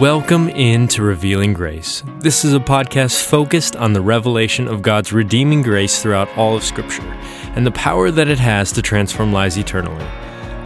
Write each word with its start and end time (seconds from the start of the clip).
Welcome 0.00 0.50
into 0.50 1.02
Revealing 1.02 1.54
Grace. 1.54 2.02
This 2.18 2.44
is 2.44 2.52
a 2.52 2.60
podcast 2.60 3.22
focused 3.24 3.76
on 3.76 3.94
the 3.94 4.02
revelation 4.02 4.68
of 4.68 4.82
God's 4.82 5.10
redeeming 5.10 5.62
grace 5.62 6.02
throughout 6.02 6.28
all 6.36 6.54
of 6.54 6.62
Scripture 6.62 7.00
and 7.54 7.66
the 7.66 7.70
power 7.70 8.10
that 8.10 8.28
it 8.28 8.38
has 8.38 8.72
to 8.72 8.82
transform 8.82 9.32
lives 9.32 9.56
eternally. 9.56 10.04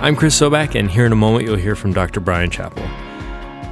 I'm 0.01 0.17
Chris 0.17 0.41
Sobak, 0.41 0.75
and 0.75 0.91
here 0.91 1.07
in 1.07 1.13
a 1.13 1.17
moment 1.17 1.45
you'll 1.45 1.55
hear 1.55 1.77
from 1.77 1.93
Dr. 1.93 2.19
Bryan 2.19 2.51
Chapell. 2.51 2.83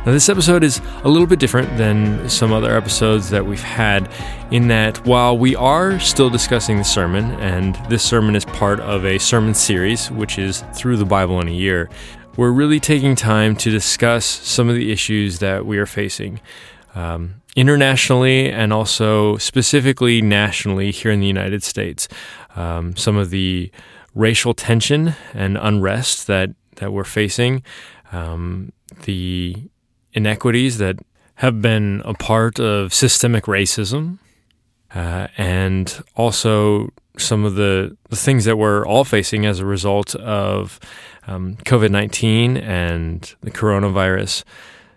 Now, 0.06 0.12
this 0.12 0.28
episode 0.28 0.62
is 0.62 0.80
a 1.02 1.08
little 1.08 1.26
bit 1.26 1.40
different 1.40 1.76
than 1.76 2.28
some 2.28 2.52
other 2.52 2.74
episodes 2.74 3.30
that 3.30 3.44
we've 3.44 3.60
had, 3.60 4.08
in 4.52 4.68
that 4.68 5.04
while 5.04 5.36
we 5.36 5.56
are 5.56 5.98
still 5.98 6.30
discussing 6.30 6.78
the 6.78 6.84
sermon, 6.84 7.32
and 7.40 7.74
this 7.90 8.04
sermon 8.04 8.36
is 8.36 8.44
part 8.44 8.78
of 8.78 9.04
a 9.04 9.18
sermon 9.18 9.54
series, 9.54 10.08
which 10.12 10.38
is 10.38 10.62
Through 10.72 10.98
the 10.98 11.04
Bible 11.04 11.40
in 11.40 11.48
a 11.48 11.52
Year, 11.52 11.90
we're 12.38 12.52
really 12.52 12.78
taking 12.78 13.16
time 13.16 13.56
to 13.56 13.68
discuss 13.68 14.24
some 14.24 14.68
of 14.68 14.76
the 14.76 14.92
issues 14.92 15.40
that 15.40 15.66
we 15.66 15.76
are 15.76 15.86
facing 15.86 16.40
um, 16.94 17.42
internationally 17.56 18.48
and 18.48 18.72
also 18.72 19.36
specifically 19.38 20.22
nationally 20.22 20.92
here 20.92 21.10
in 21.10 21.18
the 21.18 21.26
United 21.26 21.64
States. 21.64 22.06
Um, 22.54 22.94
some 22.96 23.16
of 23.16 23.30
the 23.30 23.72
racial 24.14 24.54
tension 24.54 25.14
and 25.34 25.58
unrest 25.60 26.28
that, 26.28 26.50
that 26.76 26.92
we're 26.92 27.02
facing, 27.02 27.64
um, 28.12 28.70
the 29.02 29.56
inequities 30.12 30.78
that 30.78 31.00
have 31.34 31.60
been 31.60 32.02
a 32.04 32.14
part 32.14 32.60
of 32.60 32.94
systemic 32.94 33.46
racism, 33.46 34.18
uh, 34.94 35.26
and 35.36 36.04
also 36.14 36.90
some 37.16 37.44
of 37.44 37.56
the, 37.56 37.96
the 38.10 38.16
things 38.16 38.44
that 38.44 38.56
we're 38.56 38.86
all 38.86 39.02
facing 39.02 39.44
as 39.44 39.58
a 39.58 39.66
result 39.66 40.14
of 40.14 40.78
um, 41.28 41.56
COVID 41.64 41.90
19 41.90 42.56
and 42.56 43.34
the 43.42 43.50
coronavirus. 43.50 44.44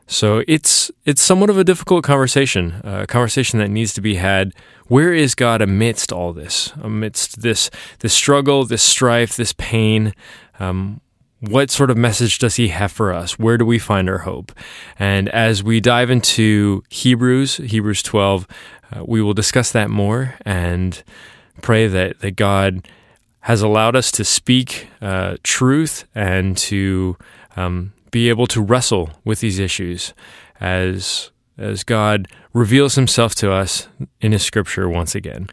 So 0.08 0.44
it's 0.48 0.92
it's 1.06 1.22
somewhat 1.22 1.50
of 1.50 1.58
a 1.58 1.64
difficult 1.64 2.04
conversation, 2.04 2.82
a 2.84 3.08
conversation 3.08 3.60
that 3.60 3.70
needs 3.70 3.94
to 3.94 4.02
be 4.02 4.16
had. 4.16 4.54
Where 4.88 5.14
is 5.14 5.36
God 5.36 5.62
amidst 5.62 6.12
all 6.12 6.34
this, 6.34 6.74
amidst 6.82 7.42
this 7.42 7.70
this 8.00 8.14
struggle, 8.14 8.66
this 8.66 8.84
strife, 8.84 9.36
this 9.36 9.54
pain? 9.54 10.14
Um, 10.60 11.00
what 11.40 11.72
sort 11.72 11.90
of 11.90 11.98
message 11.98 12.40
does 12.40 12.58
He 12.58 12.68
have 12.68 12.92
for 12.92 13.14
us? 13.14 13.40
Where 13.40 13.58
do 13.58 13.66
we 13.66 13.80
find 13.80 14.10
our 14.10 14.20
hope? 14.20 14.52
And 15.00 15.30
as 15.30 15.64
we 15.64 15.80
dive 15.80 16.10
into 16.10 16.84
Hebrews, 16.90 17.58
Hebrews 17.58 18.04
12, 18.04 18.48
uh, 18.92 19.04
we 19.06 19.22
will 19.22 19.34
discuss 19.34 19.72
that 19.72 19.90
more 19.90 20.36
and 20.46 21.02
pray 21.62 21.88
that 21.88 22.20
that 22.20 22.36
God 22.36 22.86
has 23.42 23.62
allowed 23.62 23.96
us 23.96 24.12
to 24.12 24.24
speak 24.24 24.88
uh, 25.02 25.38
truth 25.44 26.06
and 26.14 26.58
to 26.58 27.18
um, 27.56 27.94
be 28.12 28.30
able 28.30 28.48
to 28.48 28.62
wrestle 28.62 29.10
with 29.24 29.40
these 29.40 29.60
issues 29.60 30.14
as 30.60 31.32
as 31.58 31.84
God 31.84 32.28
reveals 32.54 32.96
Himself 32.96 33.36
to 33.36 33.52
us 33.52 33.88
in 34.20 34.32
His 34.32 34.44
Scripture 34.44 34.90
once 34.90 35.14
again. 35.16 35.48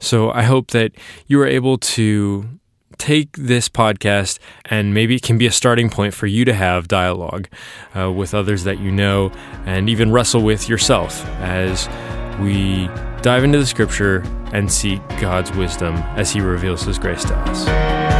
So 0.00 0.30
I 0.30 0.42
hope 0.42 0.70
that 0.72 0.92
you 1.26 1.40
are 1.40 1.46
able 1.46 1.78
to 1.78 2.48
take 2.98 3.36
this 3.36 3.68
podcast 3.68 4.38
and 4.66 4.94
maybe 4.94 5.16
it 5.16 5.22
can 5.22 5.38
be 5.38 5.46
a 5.46 5.52
starting 5.52 5.90
point 5.90 6.14
for 6.14 6.26
you 6.26 6.44
to 6.44 6.54
have 6.54 6.86
dialogue 6.88 7.48
uh, 7.96 8.10
with 8.10 8.34
others 8.34 8.64
that 8.64 8.78
you 8.78 8.90
know 8.90 9.30
and 9.66 9.88
even 9.88 10.12
wrestle 10.12 10.42
with 10.42 10.68
yourself 10.68 11.24
as 11.40 11.88
we 12.40 12.88
dive 13.22 13.44
into 13.44 13.58
the 13.58 13.66
scripture 13.66 14.22
and 14.52 14.70
seek 14.70 15.00
God's 15.20 15.52
wisdom 15.52 15.94
as 16.16 16.32
He 16.32 16.40
reveals 16.40 16.82
His 16.82 16.98
grace 16.98 17.24
to 17.24 17.34
us. 17.34 18.14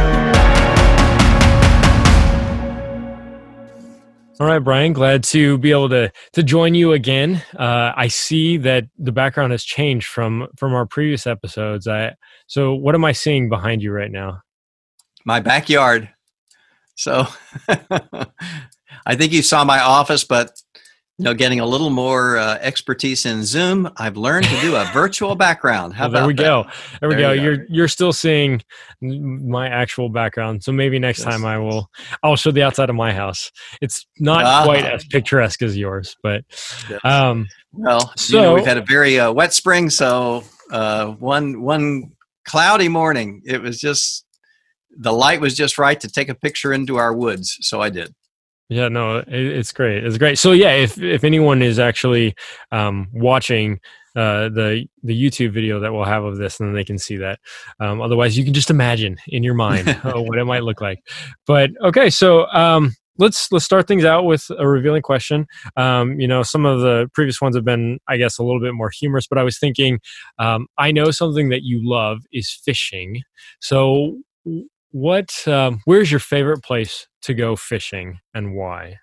All 4.37 4.47
right, 4.47 4.59
Bryan, 4.59 4.91
glad 4.91 5.23
to 5.25 5.57
be 5.59 5.71
able 5.71 5.87
to 5.89 6.11
to 6.33 6.43
join 6.43 6.75
you 6.75 6.91
again. 6.91 7.41
Uh, 7.57 7.93
I 7.95 8.09
see 8.09 8.57
that 8.57 8.83
the 8.97 9.13
background 9.13 9.53
has 9.53 9.63
changed 9.63 10.07
from 10.07 10.47
from 10.57 10.73
our 10.73 10.85
previous 10.85 11.25
episodes. 11.25 11.87
I 11.87 12.15
so 12.47 12.73
what 12.73 12.95
am 12.95 13.05
I 13.05 13.13
seeing 13.13 13.47
behind 13.47 13.81
you 13.81 13.93
right 13.93 14.11
now? 14.11 14.41
My 15.23 15.39
backyard. 15.39 16.09
So 16.95 17.27
I 19.05 19.15
think 19.15 19.31
you 19.31 19.41
saw 19.41 19.63
my 19.63 19.79
office, 19.79 20.25
but 20.25 20.51
you 21.17 21.23
know, 21.23 21.33
getting 21.33 21.61
a 21.61 21.65
little 21.65 21.89
more 21.89 22.37
uh, 22.37 22.57
expertise 22.59 23.25
in 23.25 23.45
Zoom, 23.45 23.89
I've 23.95 24.17
learned 24.17 24.47
to 24.47 24.61
do 24.61 24.75
a 24.75 24.83
virtual 24.93 25.35
background. 25.47 25.93
How 25.93 26.05
well, 26.05 26.11
there 26.11 26.27
we 26.27 26.33
that? 26.33 26.43
go. 26.43 26.65
There 26.99 27.09
we 27.09 27.15
there 27.15 27.35
go. 27.35 27.41
You 27.41 27.51
are 27.51 27.65
you're 27.69 27.87
still 27.87 28.11
seeing 28.11 28.61
my 29.01 29.69
actual 29.69 30.09
background, 30.09 30.63
so 30.63 30.73
maybe 30.73 30.99
next 30.99 31.19
yes. 31.19 31.27
time 31.27 31.45
I 31.45 31.57
will 31.57 31.89
I'll 32.21 32.35
show 32.35 32.51
the 32.51 32.63
outside 32.63 32.89
of 32.89 32.95
my 32.97 33.13
house. 33.13 33.49
It's 33.81 34.05
not 34.19 34.43
uh, 34.43 34.65
quite 34.65 34.85
as 34.85 35.05
picturesque 35.05 35.61
as 35.61 35.77
yours, 35.77 36.17
but 36.21 36.43
yes. 36.89 36.99
um, 37.05 37.47
well, 37.71 38.11
so 38.17 38.35
you 38.35 38.43
know, 38.43 38.53
we've 38.55 38.65
had 38.65 38.77
a 38.77 38.85
very 38.85 39.17
uh, 39.17 39.31
wet 39.31 39.53
spring, 39.53 39.89
so 39.89 40.43
uh, 40.71 41.07
one 41.07 41.61
one 41.61 42.11
cloudy 42.45 42.89
morning, 42.89 43.41
it 43.45 43.61
was 43.61 43.79
just 43.79 44.25
the 44.97 45.13
light 45.13 45.41
was 45.41 45.55
just 45.55 45.77
right 45.77 45.99
to 45.99 46.09
take 46.09 46.29
a 46.29 46.35
picture 46.35 46.73
into 46.73 46.97
our 46.97 47.13
woods, 47.13 47.57
so 47.61 47.81
I 47.81 47.89
did. 47.89 48.13
Yeah, 48.69 48.87
no, 48.87 49.17
it, 49.17 49.27
it's 49.29 49.71
great. 49.71 50.03
It's 50.03 50.17
great. 50.17 50.37
So 50.39 50.51
yeah, 50.51 50.71
if 50.71 50.97
if 50.97 51.23
anyone 51.23 51.61
is 51.61 51.77
actually 51.79 52.35
um, 52.71 53.07
watching 53.13 53.79
uh, 54.15 54.49
the 54.49 54.85
the 55.03 55.13
YouTube 55.13 55.51
video 55.53 55.79
that 55.79 55.93
we'll 55.93 56.05
have 56.05 56.23
of 56.23 56.37
this, 56.37 56.57
then 56.57 56.73
they 56.73 56.83
can 56.83 56.97
see 56.97 57.17
that. 57.17 57.39
Um, 57.79 58.01
otherwise, 58.01 58.37
you 58.37 58.43
can 58.43 58.53
just 58.53 58.69
imagine 58.69 59.17
in 59.27 59.43
your 59.43 59.53
mind 59.65 59.89
uh, 59.89 60.13
what 60.21 60.37
it 60.37 60.45
might 60.45 60.63
look 60.63 60.81
like. 60.81 60.99
But 61.45 61.71
okay, 61.83 62.09
so 62.09 62.47
um, 62.47 62.95
let's 63.19 63.51
let's 63.51 63.65
start 63.65 63.87
things 63.87 64.03
out 64.03 64.25
with 64.25 64.45
a 64.57 64.67
revealing 64.67 65.03
question. 65.03 65.45
Um, 65.77 66.19
you 66.19 66.27
know, 66.27 66.41
some 66.41 66.65
of 66.65 66.81
the 66.81 67.07
previous 67.13 67.39
ones 67.39 67.55
have 67.55 67.65
been, 67.65 67.99
I 68.07 68.17
guess, 68.17 68.37
a 68.39 68.43
little 68.43 68.61
bit 68.61 68.73
more 68.73 68.89
humorous. 68.89 69.27
But 69.27 69.37
I 69.37 69.43
was 69.43 69.59
thinking, 69.59 69.99
um, 70.39 70.67
I 70.77 70.91
know 70.91 71.11
something 71.11 71.49
that 71.49 71.61
you 71.63 71.81
love 71.83 72.19
is 72.31 72.51
fishing. 72.65 73.21
So 73.59 74.17
what 74.91 75.47
um, 75.47 75.81
where's 75.85 76.09
your 76.09 76.21
favorite 76.21 76.63
place 76.63 77.07
to 77.25 77.33
go 77.33 77.55
fishing 77.55 78.19
and 78.33 78.55
why 78.55 78.97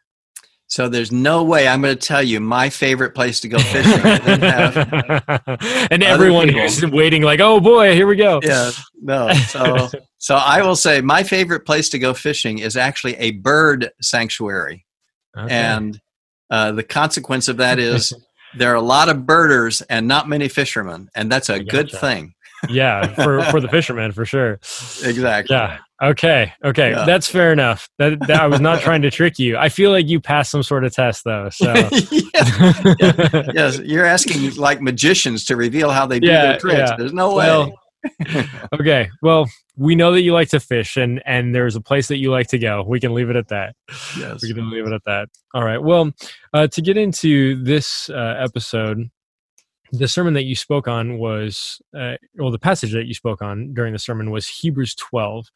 so 0.73 0.89
there's 0.89 1.13
no 1.13 1.45
way 1.45 1.69
I'm 1.69 1.83
going 1.83 1.95
to 1.95 2.01
tell 2.07 2.23
you 2.23 2.41
my 2.41 2.71
favorite 2.71 3.15
place 3.15 3.41
to 3.41 3.49
go 3.49 3.59
fishing. 3.59 3.93
and 5.91 6.03
everyone 6.03 6.49
who's 6.49 6.83
waiting, 6.87 7.21
like, 7.21 7.41
oh 7.41 7.61
boy, 7.61 7.95
here 7.95 8.07
we 8.07 8.17
go. 8.17 8.41
Yeah, 8.43 8.71
no. 8.99 9.31
So, 9.35 9.91
so 10.17 10.35
I 10.35 10.63
will 10.63 10.75
say 10.75 11.03
my 11.03 11.25
favorite 11.25 11.67
place 11.67 11.91
to 11.91 11.99
go 11.99 12.15
fishing 12.15 12.59
is 12.59 12.79
actually 12.79 13.17
a 13.17 13.33
bird 13.33 13.91
sanctuary, 14.01 14.87
okay. 15.37 15.55
and 15.55 16.01
uh, 16.49 16.73
the 16.73 16.83
consequence 16.83 17.49
of 17.49 17.59
that 17.59 17.79
is 17.79 18.15
there 18.57 18.73
are 18.73 18.77
a 18.77 18.81
lot 18.81 19.11
of 19.11 19.27
birders 19.27 19.83
and 19.83 20.09
not 20.09 20.27
many 20.27 20.49
fishermen, 20.49 21.11
and 21.15 21.31
that's 21.31 21.51
a 21.51 21.63
good 21.63 21.91
thing 21.91 22.33
yeah, 22.69 23.07
for 23.15 23.43
for 23.45 23.61
the 23.61 23.69
fisherman 23.69 24.13
for 24.13 24.25
sure. 24.25 24.55
Exactly. 25.05 25.55
Yeah. 25.55 25.79
Okay. 26.03 26.53
Okay. 26.65 26.91
Yeah. 26.91 27.05
That's 27.05 27.29
fair 27.29 27.53
enough. 27.53 27.89
That, 27.99 28.19
that 28.27 28.41
I 28.41 28.47
was 28.49 28.61
not 28.61 28.81
trying 28.81 29.03
to 29.03 29.11
trick 29.11 29.39
you. 29.39 29.57
I 29.57 29.69
feel 29.69 29.93
like 29.93 30.09
you 30.09 30.21
passed 30.21 30.51
some 30.51 30.65
sort 30.65 30.85
of 30.85 30.93
test 30.93 31.23
though. 31.25 31.49
So 31.51 31.73
yeah. 32.11 32.95
yeah. 32.99 33.43
yes, 33.55 33.79
you're 33.79 34.05
asking 34.05 34.57
like 34.57 34.83
magicians 34.83 35.45
to 35.45 35.57
reveal 35.57 35.91
how 35.91 36.07
they 36.07 36.19
do 36.19 36.27
their 36.27 36.59
tricks. 36.59 36.91
There's 36.99 37.13
no 37.13 37.35
way. 37.35 37.73
Okay. 38.73 39.11
Well, 39.23 39.49
we 39.77 39.95
know 39.95 40.13
that 40.13 40.23
you 40.23 40.33
like 40.33 40.49
to 40.49 40.59
fish 40.59 40.97
and 40.97 41.23
and 41.25 41.55
there's 41.55 41.77
a 41.77 41.81
place 41.81 42.09
that 42.09 42.19
you 42.19 42.33
like 42.33 42.49
to 42.49 42.59
go. 42.59 42.85
We 42.87 42.99
can 42.99 43.15
leave 43.15 43.31
it 43.31 43.37
at 43.37 43.49
that. 43.49 43.77
Yes. 44.19 44.43
We 44.43 44.53
can 44.53 44.71
leave 44.71 44.87
it 44.87 44.93
at 44.93 45.05
that. 45.07 45.29
All 45.55 45.65
right. 45.65 45.81
Well, 45.81 46.11
uh, 46.53 46.67
to 46.67 46.83
get 46.83 46.97
into 46.97 47.63
this 47.63 48.11
uh, 48.11 48.35
episode, 48.39 49.09
the 49.93 50.09
sermon 50.09 50.33
that 50.35 50.45
you 50.45 50.57
spoke 50.57 50.89
on 50.89 51.19
was, 51.19 51.81
uh, 51.97 52.15
well, 52.37 52.51
the 52.51 52.59
passage 52.59 52.93
that 52.93 53.07
you 53.07 53.15
spoke 53.15 53.43
on 53.43 53.75
during 53.75 53.93
the 53.93 53.99
sermon 53.99 54.31
was 54.31 54.49
Hebrews 54.49 54.95
12. 54.95 55.51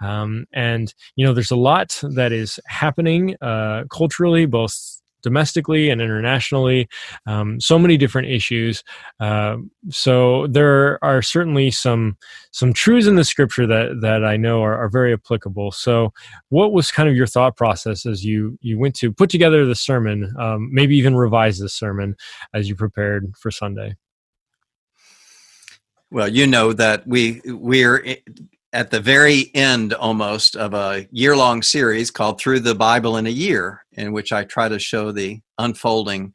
Um, 0.00 0.46
and, 0.52 0.92
you 1.14 1.26
know, 1.26 1.34
there's 1.34 1.50
a 1.50 1.56
lot 1.56 2.00
that 2.02 2.32
is 2.32 2.58
happening 2.66 3.36
uh, 3.42 3.84
culturally, 3.90 4.46
both 4.46 5.01
domestically 5.22 5.90
and 5.90 6.00
internationally, 6.00 6.88
um, 7.26 7.60
so 7.60 7.78
many 7.78 7.96
different 7.96 8.28
issues. 8.28 8.82
Uh, 9.20 9.56
so 9.90 10.46
there 10.48 11.02
are 11.04 11.22
certainly 11.22 11.70
some 11.70 12.16
some 12.50 12.72
truths 12.72 13.06
in 13.06 13.16
the 13.16 13.24
scripture 13.24 13.66
that 13.66 14.00
that 14.02 14.24
I 14.24 14.36
know 14.36 14.62
are, 14.62 14.76
are, 14.76 14.88
very 14.88 15.12
applicable. 15.12 15.72
So, 15.72 16.12
what 16.50 16.72
was 16.72 16.90
kind 16.90 17.08
of 17.08 17.16
your 17.16 17.26
thought 17.26 17.56
process 17.56 18.04
as 18.04 18.24
you 18.24 18.58
you 18.60 18.78
went 18.78 18.94
to 18.96 19.12
put 19.12 19.30
together 19.30 19.64
the 19.64 19.74
sermon, 19.74 20.34
um, 20.38 20.68
maybe 20.72 20.96
even 20.96 21.16
revise 21.16 21.58
the 21.58 21.68
sermon 21.68 22.16
as 22.52 22.68
you 22.68 22.74
prepared 22.74 23.32
for 23.38 23.50
Sunday? 23.50 23.96
Well, 26.10 26.28
you 26.28 26.46
know 26.46 26.74
that 26.74 27.06
we 27.06 27.40
we're 27.46 28.04
at 28.72 28.90
the 28.90 29.00
very 29.00 29.50
end 29.54 29.92
almost 29.92 30.56
of 30.56 30.72
a 30.72 31.06
year 31.10 31.36
long 31.36 31.62
series 31.62 32.10
called 32.10 32.40
Through 32.40 32.60
the 32.60 32.74
Bible 32.74 33.18
in 33.18 33.26
a 33.26 33.30
Year, 33.30 33.84
in 33.92 34.12
which 34.12 34.32
I 34.32 34.44
try 34.44 34.68
to 34.68 34.78
show 34.78 35.12
the 35.12 35.40
unfolding 35.58 36.32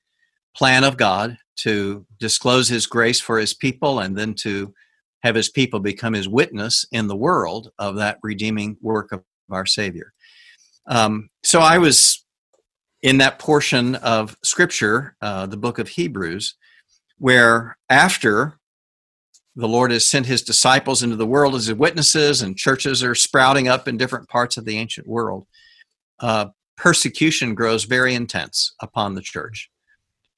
plan 0.56 0.84
of 0.84 0.98
God 0.98 1.38
to 1.58 2.06
disclose 2.20 2.70
His 2.70 2.86
grace 2.86 3.20
for 3.20 3.40
His 3.40 3.54
people 3.54 4.00
and 4.00 4.16
then 4.16 4.36
to 4.36 4.74
have 5.24 5.36
His 5.36 5.50
people 5.50 5.80
become 5.80 6.14
His 6.14 6.30
witness 6.30 6.86
in 6.92 7.08
the 7.08 7.16
world 7.16 7.72
of 7.80 7.96
that 7.96 8.20
redeeming 8.22 8.78
work 8.82 9.12
of 9.12 9.24
our 9.50 9.66
Savior. 9.66 10.14
Um, 10.88 11.30
so 11.44 11.60
I 11.60 11.80
was 11.80 12.24
in 13.02 13.18
that 13.18 13.40
portion 13.40 13.96
of 13.96 14.38
Scripture, 14.44 15.16
uh, 15.22 15.48
the 15.48 15.58
book 15.58 15.80
of 15.80 15.90
Hebrews, 15.90 16.56
where 17.18 17.78
after 17.90 18.57
the 19.58 19.68
Lord 19.68 19.90
has 19.92 20.06
sent 20.06 20.28
his 20.28 20.44
disciples 20.44 21.02
into 21.02 21.16
the 21.16 21.26
world 21.26 21.56
as 21.56 21.74
witnesses, 21.74 22.44
and 22.44 22.56
churches 22.56 23.04
are 23.04 23.16
sprouting 23.16 23.68
up 23.68 23.88
in 23.88 23.98
different 23.98 24.30
parts 24.30 24.56
of 24.56 24.66
the 24.66 24.78
ancient 24.78 25.08
world, 25.08 25.48
uh, 26.20 26.46
persecution 26.78 27.56
grows 27.56 27.84
very 27.84 28.14
intense 28.14 28.76
upon 28.82 29.16
the 29.16 29.22
church. 29.22 29.72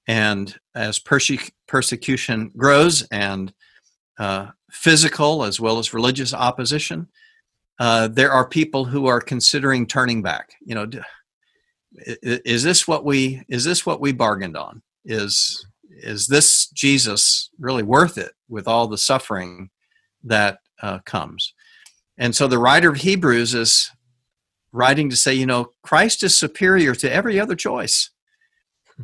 And 0.07 0.57
as 0.74 1.00
perse- 1.00 1.51
persecution 1.68 2.51
grows 2.56 3.01
and 3.12 3.54
uh, 4.18 4.48
physical 4.71 5.44
as 5.44 5.60
well 5.60 5.80
as 5.80 5.94
religious 5.94 6.33
opposition, 6.33 7.10
uh, 7.77 8.07
there 8.07 8.31
are 8.31 8.48
people 8.48 8.86
who 8.86 9.07
are 9.07 9.19
considering 9.19 9.86
turning 9.86 10.21
back. 10.21 10.54
You 10.66 10.75
know, 10.75 10.89
is 11.94 12.63
this 12.63 12.88
what 12.88 13.04
we 13.04 13.44
is 13.50 13.66
this 13.66 13.86
what 13.86 14.00
we 14.00 14.13
bargained 14.13 14.56
on? 14.56 14.81
Is 15.04 15.66
is 16.03 16.27
this 16.27 16.69
Jesus 16.69 17.49
really 17.59 17.83
worth 17.83 18.17
it 18.17 18.31
with 18.47 18.67
all 18.67 18.87
the 18.87 18.97
suffering 18.97 19.69
that 20.23 20.59
uh, 20.81 20.99
comes? 20.99 21.53
And 22.17 22.35
so 22.35 22.47
the 22.47 22.59
writer 22.59 22.91
of 22.91 22.97
Hebrews 22.97 23.53
is 23.53 23.91
writing 24.71 25.09
to 25.09 25.15
say, 25.15 25.33
you 25.33 25.45
know, 25.45 25.71
Christ 25.83 26.23
is 26.23 26.37
superior 26.37 26.93
to 26.95 27.11
every 27.11 27.39
other 27.39 27.55
choice. 27.55 28.11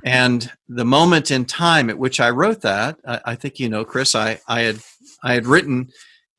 And 0.03 0.51
the 0.67 0.85
moment 0.85 1.31
in 1.31 1.45
time 1.45 1.89
at 1.89 1.97
which 1.97 2.19
I 2.19 2.29
wrote 2.29 2.61
that, 2.61 2.97
I, 3.07 3.21
I 3.25 3.35
think 3.35 3.59
you 3.59 3.69
know, 3.69 3.85
Chris, 3.85 4.13
I, 4.13 4.39
I 4.47 4.61
had 4.61 4.79
I 5.23 5.33
had 5.33 5.45
written 5.45 5.89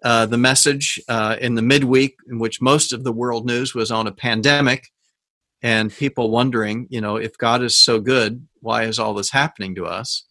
uh, 0.05 0.27
the 0.27 0.37
message 0.37 1.01
uh, 1.09 1.37
in 1.41 1.55
the 1.55 1.63
midweek 1.63 2.17
in 2.29 2.39
which 2.39 2.61
most 2.61 2.93
of 2.93 3.03
the 3.03 3.13
world 3.13 3.47
news 3.47 3.75
was 3.75 3.91
on 3.91 4.07
a 4.07 4.13
pandemic 4.13 4.89
and 5.63 5.91
people 5.91 6.31
wondering, 6.31 6.87
you 6.91 7.01
know, 7.01 7.17
if 7.17 7.37
God 7.39 7.63
is 7.63 7.77
so 7.77 7.99
good, 7.99 8.47
why 8.61 8.85
is 8.85 8.99
all 8.99 9.15
this 9.15 9.31
happening 9.31 9.75
to 9.77 9.87
us? 9.87 10.26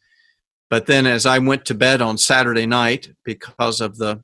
But 0.75 0.87
then 0.87 1.07
as 1.07 1.25
I 1.25 1.39
went 1.39 1.63
to 1.67 1.73
bed 1.73 2.01
on 2.01 2.17
Saturday 2.17 2.65
night 2.65 3.13
because 3.23 3.79
of 3.79 3.95
the 3.95 4.21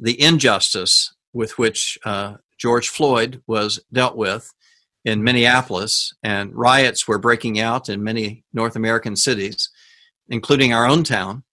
the 0.00 0.18
injustice 0.18 1.14
with 1.34 1.58
which 1.58 1.98
uh, 2.06 2.36
George 2.56 2.88
Floyd 2.88 3.42
was 3.46 3.78
dealt 3.92 4.16
with 4.16 4.50
in 5.04 5.22
Minneapolis, 5.22 6.14
and 6.22 6.54
riots 6.54 7.06
were 7.06 7.18
breaking 7.18 7.60
out 7.60 7.90
in 7.90 8.02
many 8.02 8.44
North 8.50 8.76
American 8.76 9.14
cities, 9.14 9.68
including 10.30 10.72
our 10.72 10.86
own 10.86 11.04
town. 11.04 11.44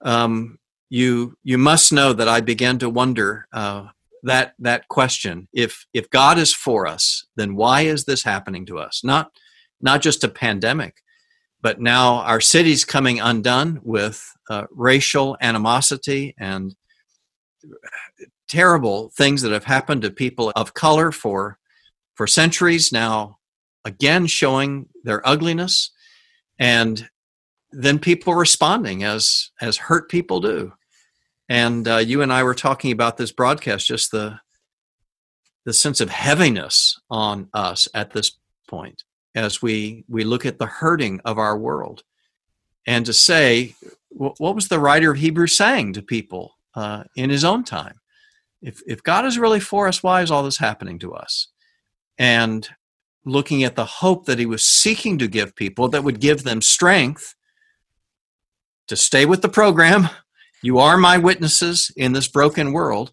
Um, 0.00 0.58
you 0.90 1.38
you 1.44 1.56
must 1.56 1.92
know 1.92 2.12
that 2.12 2.26
I 2.26 2.40
began 2.40 2.80
to 2.80 2.90
wonder 2.90 3.46
uh, 3.52 3.86
that 4.24 4.54
that 4.58 4.88
question: 4.88 5.46
if 5.52 5.86
if 5.94 6.10
God 6.10 6.38
is 6.38 6.52
for 6.52 6.88
us, 6.88 7.24
then 7.36 7.54
why 7.54 7.82
is 7.82 8.04
this 8.04 8.24
happening 8.24 8.66
to 8.66 8.80
us? 8.80 9.04
Not 9.04 9.30
not 9.80 10.02
just 10.02 10.24
a 10.24 10.28
pandemic, 10.28 11.03
but 11.64 11.80
now 11.80 12.16
our 12.16 12.42
city's 12.42 12.84
coming 12.84 13.20
undone 13.20 13.80
with 13.82 14.36
uh, 14.50 14.66
racial 14.70 15.34
animosity 15.40 16.34
and 16.38 16.76
terrible 18.48 19.08
things 19.16 19.40
that 19.40 19.50
have 19.50 19.64
happened 19.64 20.02
to 20.02 20.10
people 20.10 20.52
of 20.56 20.74
color 20.74 21.10
for 21.10 21.58
for 22.16 22.26
centuries 22.26 22.92
now 22.92 23.38
again 23.86 24.26
showing 24.26 24.90
their 25.04 25.26
ugliness. 25.26 25.90
And 26.58 27.08
then 27.72 27.98
people 27.98 28.34
responding 28.34 29.02
as 29.02 29.50
as 29.58 29.78
hurt 29.78 30.10
people 30.10 30.40
do. 30.40 30.74
And 31.48 31.88
uh, 31.88 31.96
you 31.96 32.20
and 32.20 32.30
i 32.30 32.42
were 32.42 32.54
talking 32.54 32.92
about 32.92 33.16
this 33.16 33.32
broadcast 33.32 33.86
just 33.86 34.10
the 34.10 34.38
the 35.64 35.72
sense 35.72 36.02
of 36.02 36.10
heaviness 36.10 37.00
on 37.08 37.48
us 37.54 37.88
at 37.94 38.10
this 38.10 38.32
point 38.68 39.02
as 39.34 39.60
we 39.60 40.04
we 40.08 40.24
look 40.24 40.46
at 40.46 40.58
the 40.58 40.66
hurting 40.66 41.20
of 41.24 41.38
our 41.38 41.56
world 41.58 42.02
and 42.86 43.04
to 43.06 43.12
say 43.12 43.74
what 44.10 44.54
was 44.54 44.68
the 44.68 44.78
writer 44.78 45.10
of 45.10 45.18
hebrews 45.18 45.56
saying 45.56 45.92
to 45.92 46.02
people 46.02 46.56
uh, 46.76 47.02
in 47.16 47.30
his 47.30 47.44
own 47.44 47.64
time? 47.64 48.00
If 48.62 48.80
if 48.86 49.02
god 49.02 49.24
is 49.24 49.38
really 49.38 49.60
for 49.60 49.88
us 49.88 50.02
why 50.02 50.22
is 50.22 50.30
all 50.30 50.42
this 50.42 50.58
happening 50.58 50.98
to 51.00 51.14
us? 51.14 51.48
And 52.18 52.68
looking 53.24 53.64
at 53.64 53.74
the 53.74 53.84
hope 53.84 54.26
that 54.26 54.38
he 54.38 54.46
was 54.46 54.62
seeking 54.62 55.18
to 55.18 55.26
give 55.26 55.56
people 55.56 55.88
that 55.88 56.04
would 56.04 56.20
give 56.20 56.44
them 56.44 56.60
strength 56.60 57.34
to 58.86 58.96
stay 58.96 59.24
with 59.24 59.42
the 59.42 59.48
program 59.48 60.08
you 60.62 60.78
are 60.78 60.96
my 60.96 61.18
witnesses 61.18 61.90
in 61.96 62.12
this 62.12 62.28
broken 62.28 62.72
world 62.72 63.12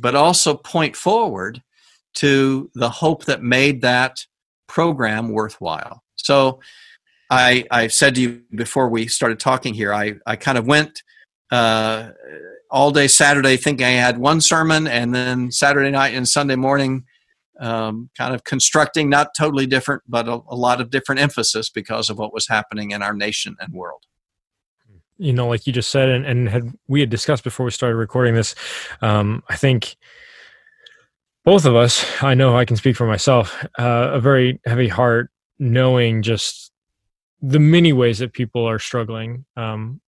but 0.00 0.14
also 0.14 0.54
point 0.54 0.94
forward 0.94 1.62
to 2.14 2.70
the 2.74 2.90
hope 2.90 3.24
that 3.24 3.42
made 3.42 3.80
that 3.80 4.24
program 4.68 5.30
worthwhile. 5.30 6.04
So 6.16 6.60
I, 7.30 7.64
I 7.70 7.88
said 7.88 8.14
to 8.14 8.20
you 8.20 8.42
before 8.54 8.88
we 8.88 9.08
started 9.08 9.40
talking 9.40 9.74
here, 9.74 9.92
I, 9.92 10.14
I 10.26 10.36
kind 10.36 10.56
of 10.56 10.66
went 10.66 11.02
uh, 11.50 12.10
all 12.70 12.90
day 12.90 13.08
Saturday 13.08 13.56
thinking 13.56 13.86
I 13.86 13.90
had 13.90 14.18
one 14.18 14.40
sermon, 14.40 14.86
and 14.86 15.14
then 15.14 15.50
Saturday 15.50 15.90
night 15.90 16.14
and 16.14 16.28
Sunday 16.28 16.56
morning, 16.56 17.04
um, 17.60 18.10
kind 18.16 18.34
of 18.34 18.44
constructing 18.44 19.08
not 19.08 19.28
totally 19.36 19.66
different, 19.66 20.02
but 20.06 20.28
a, 20.28 20.40
a, 20.48 20.54
lot 20.54 20.80
of 20.80 20.90
different 20.90 21.20
emphasis 21.20 21.70
because 21.70 22.08
of 22.08 22.18
what 22.18 22.32
was 22.32 22.46
happening 22.46 22.92
in 22.92 23.02
our 23.02 23.14
nation 23.14 23.56
and 23.60 23.72
world. 23.74 24.02
You 25.16 25.32
know, 25.32 25.48
like 25.48 25.66
you 25.66 25.72
just 25.72 25.90
said, 25.90 26.08
and, 26.08 26.24
and 26.24 26.48
had 26.48 26.72
we 26.86 27.00
had 27.00 27.10
discussed 27.10 27.42
before 27.42 27.64
we 27.64 27.72
started 27.72 27.96
recording 27.96 28.34
this, 28.34 28.54
um, 29.02 29.42
I 29.48 29.56
think 29.56 29.96
both 31.48 31.64
of 31.64 31.74
us, 31.74 32.04
I 32.22 32.34
know 32.34 32.58
I 32.58 32.66
can 32.66 32.76
speak 32.76 32.94
for 32.94 33.06
myself, 33.06 33.64
uh, 33.78 34.10
a 34.12 34.20
very 34.20 34.60
heavy 34.66 34.86
heart 34.86 35.30
knowing 35.58 36.20
just 36.20 36.70
the 37.40 37.58
many 37.58 37.90
ways 37.90 38.18
that 38.18 38.34
people 38.34 38.68
are 38.68 38.78
struggling. 38.78 39.46
Um, 39.56 40.02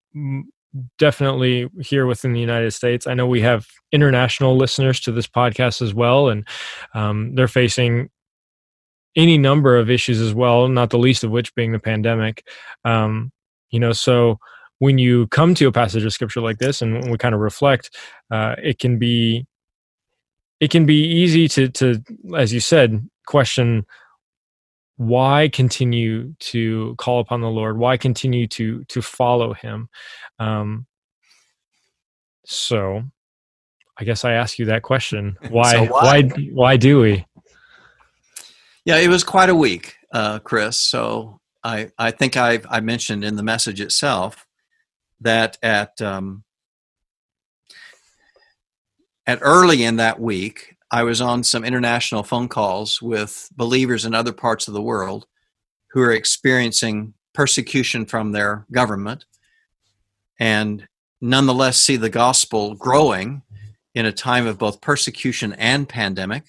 definitely 0.99 1.67
here 1.81 2.05
within 2.05 2.35
the 2.35 2.41
United 2.41 2.73
States. 2.73 3.07
I 3.07 3.15
know 3.15 3.27
we 3.27 3.41
have 3.41 3.67
international 3.91 4.55
listeners 4.55 5.01
to 5.01 5.13
this 5.13 5.27
podcast 5.27 5.81
as 5.81 5.95
well, 5.95 6.29
and 6.29 6.47
um, 6.93 7.35
they're 7.35 7.49
facing 7.49 8.11
any 9.17 9.39
number 9.39 9.79
of 9.79 9.89
issues 9.89 10.21
as 10.21 10.35
well, 10.35 10.69
not 10.69 10.91
the 10.91 10.99
least 10.99 11.25
of 11.25 11.31
which 11.31 11.55
being 11.55 11.73
the 11.73 11.79
pandemic. 11.79 12.47
Um, 12.85 13.33
you 13.71 13.81
know, 13.81 13.93
so 13.93 14.39
when 14.79 14.99
you 14.99 15.27
come 15.29 15.55
to 15.55 15.69
a 15.69 15.73
passage 15.73 16.05
of 16.05 16.13
scripture 16.13 16.43
like 16.43 16.59
this 16.59 16.83
and 16.83 17.11
we 17.11 17.17
kind 17.17 17.35
of 17.35 17.41
reflect, 17.41 17.97
uh, 18.31 18.57
it 18.63 18.79
can 18.79 18.99
be 18.99 19.47
it 20.61 20.71
can 20.71 20.87
be 20.87 21.03
easy 21.03 21.49
to 21.49 21.69
to 21.71 22.03
as 22.37 22.53
you 22.53 22.61
said 22.61 23.09
question 23.27 23.87
why 25.01 25.49
continue 25.51 26.35
to 26.41 26.95
call 26.99 27.21
upon 27.21 27.41
the 27.41 27.49
lord? 27.49 27.79
Why 27.79 27.97
continue 27.97 28.47
to 28.49 28.85
to 28.85 29.01
follow 29.01 29.55
him? 29.55 29.89
Um 30.39 30.87
so 32.45 33.03
i 33.99 34.05
guess 34.05 34.25
i 34.25 34.33
ask 34.33 34.59
you 34.59 34.67
that 34.67 34.83
question. 34.83 35.39
Why 35.51 35.73
so 35.73 35.85
why? 35.85 36.23
why? 36.23 36.49
why 36.53 36.77
do 36.77 37.01
we? 37.01 37.25
Yeah 38.85 38.99
it 38.99 39.09
was 39.09 39.25
quite 39.25 39.49
a 39.49 39.55
week 39.55 39.97
uh 40.13 40.41
chris. 40.41 40.77
So 40.77 41.41
i 41.65 41.91
i 41.99 42.11
think 42.11 42.37
i 42.37 42.61
i 42.69 42.81
mentioned 42.81 43.25
in 43.25 43.37
the 43.37 43.43
message 43.43 43.81
itself 43.81 44.47
that 45.23 45.57
at 45.63 46.01
um 46.03 46.45
at 49.31 49.39
early 49.43 49.85
in 49.85 49.97
that 49.97 50.19
week, 50.19 50.75
I 50.91 51.05
was 51.05 51.21
on 51.21 51.45
some 51.45 51.65
international 51.65 52.25
phone 52.25 52.49
calls 52.49 53.01
with 53.01 53.49
believers 53.57 54.05
in 54.05 54.13
other 54.13 54.33
parts 54.33 54.67
of 54.67 54.75
the 54.75 54.83
world 54.83 55.25
who 55.93 56.01
are 56.01 56.11
experiencing 56.11 57.15
persecution 57.33 58.07
from 58.07 58.33
their 58.33 58.67
government 58.73 59.25
and 60.41 60.89
nonetheless 61.21 61.79
see 61.79 61.95
the 61.95 62.11
gospel 62.11 62.75
growing 62.75 63.43
in 63.95 64.05
a 64.05 64.11
time 64.11 64.49
of 64.49 64.59
both 64.59 64.81
persecution 64.81 65.53
and 65.53 65.89
pandemic. 65.89 66.43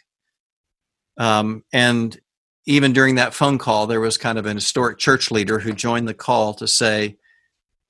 Um, 1.20 1.64
and 1.72 2.20
even 2.66 2.94
during 2.94 3.16
that 3.16 3.36
phone 3.36 3.60
call, 3.60 3.86
there 3.86 4.02
was 4.02 4.18
kind 4.18 4.40
of 4.40 4.48
an 4.48 4.58
historic 4.58 4.98
church 4.98 5.30
leader 5.30 5.60
who 5.60 5.74
joined 5.74 6.08
the 6.08 6.16
call 6.16 6.56
to 6.56 6.68
say, 6.68 7.18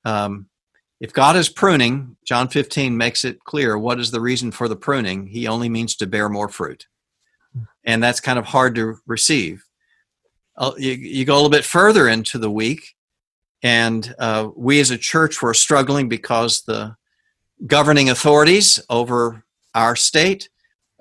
um, 0.03 0.48
if 1.01 1.12
God 1.12 1.36
is 1.36 1.50
pruning, 1.50 2.15
John 2.24 2.48
15 2.48 2.96
makes 2.96 3.25
it 3.25 3.43
clear 3.43 3.75
what 3.75 4.00
is 4.00 4.12
the 4.12 4.22
reason 4.22 4.51
for 4.51 4.67
the 4.67 4.75
pruning. 4.75 5.25
He 5.25 5.48
only 5.48 5.67
means 5.67 5.96
to 5.96 6.05
bear 6.05 6.29
more 6.29 6.48
fruit. 6.48 6.86
And 7.84 8.03
that's 8.03 8.20
kind 8.20 8.38
of 8.38 8.46
hard 8.46 8.75
to 8.75 8.98
receive. 9.08 9.65
Uh, 10.55 10.74
you, 10.77 10.91
you 10.91 11.25
go 11.25 11.34
a 11.34 11.38
little 11.38 11.50
bit 11.50 11.65
further 11.65 12.08
into 12.08 12.38
the 12.38 12.51
week, 12.51 12.96
and 13.63 14.13
uh, 14.20 14.50
we 14.55 14.79
as 14.79 14.91
a 14.91 14.98
church 14.98 15.41
were 15.41 15.55
struggling 15.55 16.08
because 16.08 16.62
the 16.62 16.96
governing 17.65 18.12
authorities 18.12 18.79
over 18.88 19.43
our 19.74 19.96
state 19.96 20.50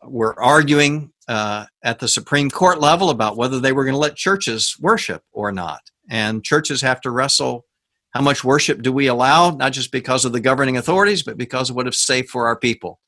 were 0.03 0.41
arguing 0.43 1.13
uh, 1.29 1.67
at 1.85 1.99
the 1.99 2.09
Supreme 2.09 2.49
Court 2.49 2.81
level 2.81 3.11
about 3.11 3.37
whether 3.37 3.61
they 3.61 3.73
were 3.73 3.85
going 3.85 3.95
to 3.95 3.99
let 3.99 4.17
churches 4.17 4.77
worship 4.81 5.23
or 5.31 5.53
not. 5.53 5.83
And 6.09 6.43
churches 6.43 6.81
have 6.81 7.03
to 7.03 7.11
wrestle 7.11 7.67
how 8.11 8.23
much 8.23 8.45
worship 8.45 8.83
do 8.83 8.93
we 8.93 9.07
allow, 9.07 9.51
not 9.51 9.73
just 9.73 9.93
because 9.93 10.25
of 10.25 10.33
the 10.33 10.41
governing 10.41 10.77
authorities, 10.77 11.23
but 11.23 11.37
because 11.37 11.71
of 11.71 11.77
what 11.77 11.89
is 11.89 11.99
safe 11.99 12.29
for 12.29 12.47
our 12.47 12.57
people? 12.57 13.01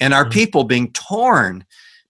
And 0.00 0.14
our 0.14 0.24
mm-hmm. 0.24 0.32
people 0.32 0.64
being 0.64 0.92
torn 0.92 1.64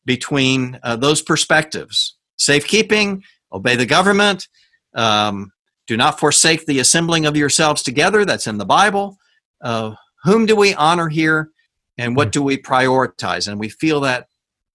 between 0.04 0.78
uh, 0.82 0.96
those 0.96 1.22
perspectives 1.22 2.16
safekeeping, 2.36 3.22
obey 3.50 3.76
the 3.76 3.86
government, 3.86 4.48
Um, 4.94 5.52
do 5.86 5.96
not 5.96 6.18
forsake 6.18 6.64
the 6.64 6.80
assembling 6.80 7.26
of 7.26 7.36
yourselves 7.36 7.82
together. 7.82 8.24
That's 8.24 8.46
in 8.46 8.58
the 8.58 8.64
Bible. 8.64 9.18
Uh, 9.60 9.94
whom 10.24 10.46
do 10.46 10.56
we 10.56 10.74
honor 10.74 11.08
here, 11.08 11.50
and 11.98 12.16
what 12.16 12.32
do 12.32 12.42
we 12.42 12.56
prioritize? 12.56 13.46
And 13.46 13.60
we 13.60 13.68
feel 13.68 14.00
that 14.00 14.28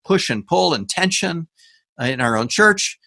push 0.06 0.30
and 0.30 0.46
pull 0.46 0.74
and 0.74 0.88
tension 0.88 1.48
uh, 2.00 2.06
in 2.06 2.22
our 2.22 2.38
own 2.38 2.48
church. 2.48 3.00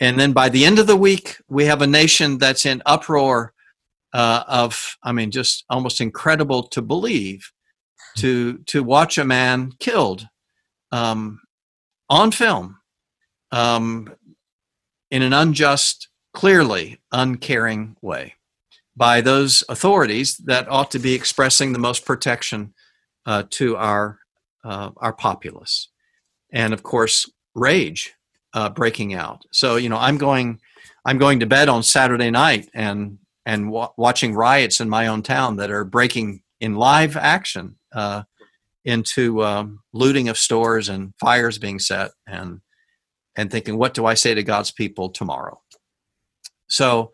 And 0.00 0.18
then 0.18 0.32
by 0.32 0.48
the 0.50 0.64
end 0.64 0.78
of 0.78 0.86
the 0.86 0.96
week, 0.96 1.36
we 1.48 1.66
have 1.66 1.82
a 1.82 1.86
nation 1.86 2.38
that's 2.38 2.66
in 2.66 2.82
uproar 2.84 3.52
uh, 4.12 4.44
of, 4.48 4.96
I 5.02 5.12
mean, 5.12 5.30
just 5.30 5.64
almost 5.68 6.00
incredible 6.00 6.62
to 6.68 6.82
believe 6.82 7.52
to 8.16 8.58
to 8.66 8.82
watch 8.82 9.18
a 9.18 9.24
man 9.24 9.72
killed 9.78 10.26
um, 10.92 11.40
on 12.08 12.30
film 12.30 12.78
um, 13.52 14.12
in 15.10 15.22
an 15.22 15.32
unjust, 15.32 16.08
clearly 16.34 17.00
uncaring 17.12 17.96
way 18.02 18.34
by 18.96 19.20
those 19.20 19.62
authorities 19.68 20.36
that 20.38 20.70
ought 20.70 20.90
to 20.90 20.98
be 20.98 21.14
expressing 21.14 21.72
the 21.72 21.78
most 21.78 22.04
protection 22.04 22.74
uh, 23.26 23.44
to 23.50 23.76
our 23.76 24.18
uh, 24.64 24.90
our 24.96 25.12
populace, 25.12 25.88
and 26.52 26.72
of 26.72 26.82
course 26.82 27.30
rage 27.54 28.14
uh, 28.54 28.68
breaking 28.68 29.14
out. 29.14 29.42
So 29.52 29.76
you 29.76 29.88
know, 29.88 29.98
I'm 29.98 30.18
going 30.18 30.60
I'm 31.04 31.18
going 31.18 31.40
to 31.40 31.46
bed 31.46 31.68
on 31.68 31.82
Saturday 31.82 32.30
night 32.30 32.68
and 32.74 33.18
and 33.48 33.70
wa- 33.70 33.92
watching 33.96 34.34
riots 34.34 34.78
in 34.78 34.90
my 34.90 35.06
own 35.06 35.22
town 35.22 35.56
that 35.56 35.70
are 35.70 35.82
breaking 35.84 36.42
in 36.60 36.74
live 36.74 37.16
action 37.16 37.76
uh, 37.94 38.22
into 38.84 39.42
um, 39.42 39.80
looting 39.94 40.28
of 40.28 40.36
stores 40.36 40.90
and 40.90 41.14
fires 41.18 41.58
being 41.58 41.78
set 41.78 42.10
and 42.26 42.60
and 43.36 43.50
thinking 43.50 43.78
what 43.78 43.94
do 43.94 44.04
i 44.04 44.14
say 44.14 44.34
to 44.34 44.42
god's 44.42 44.70
people 44.70 45.08
tomorrow? 45.08 45.58
So 46.68 47.10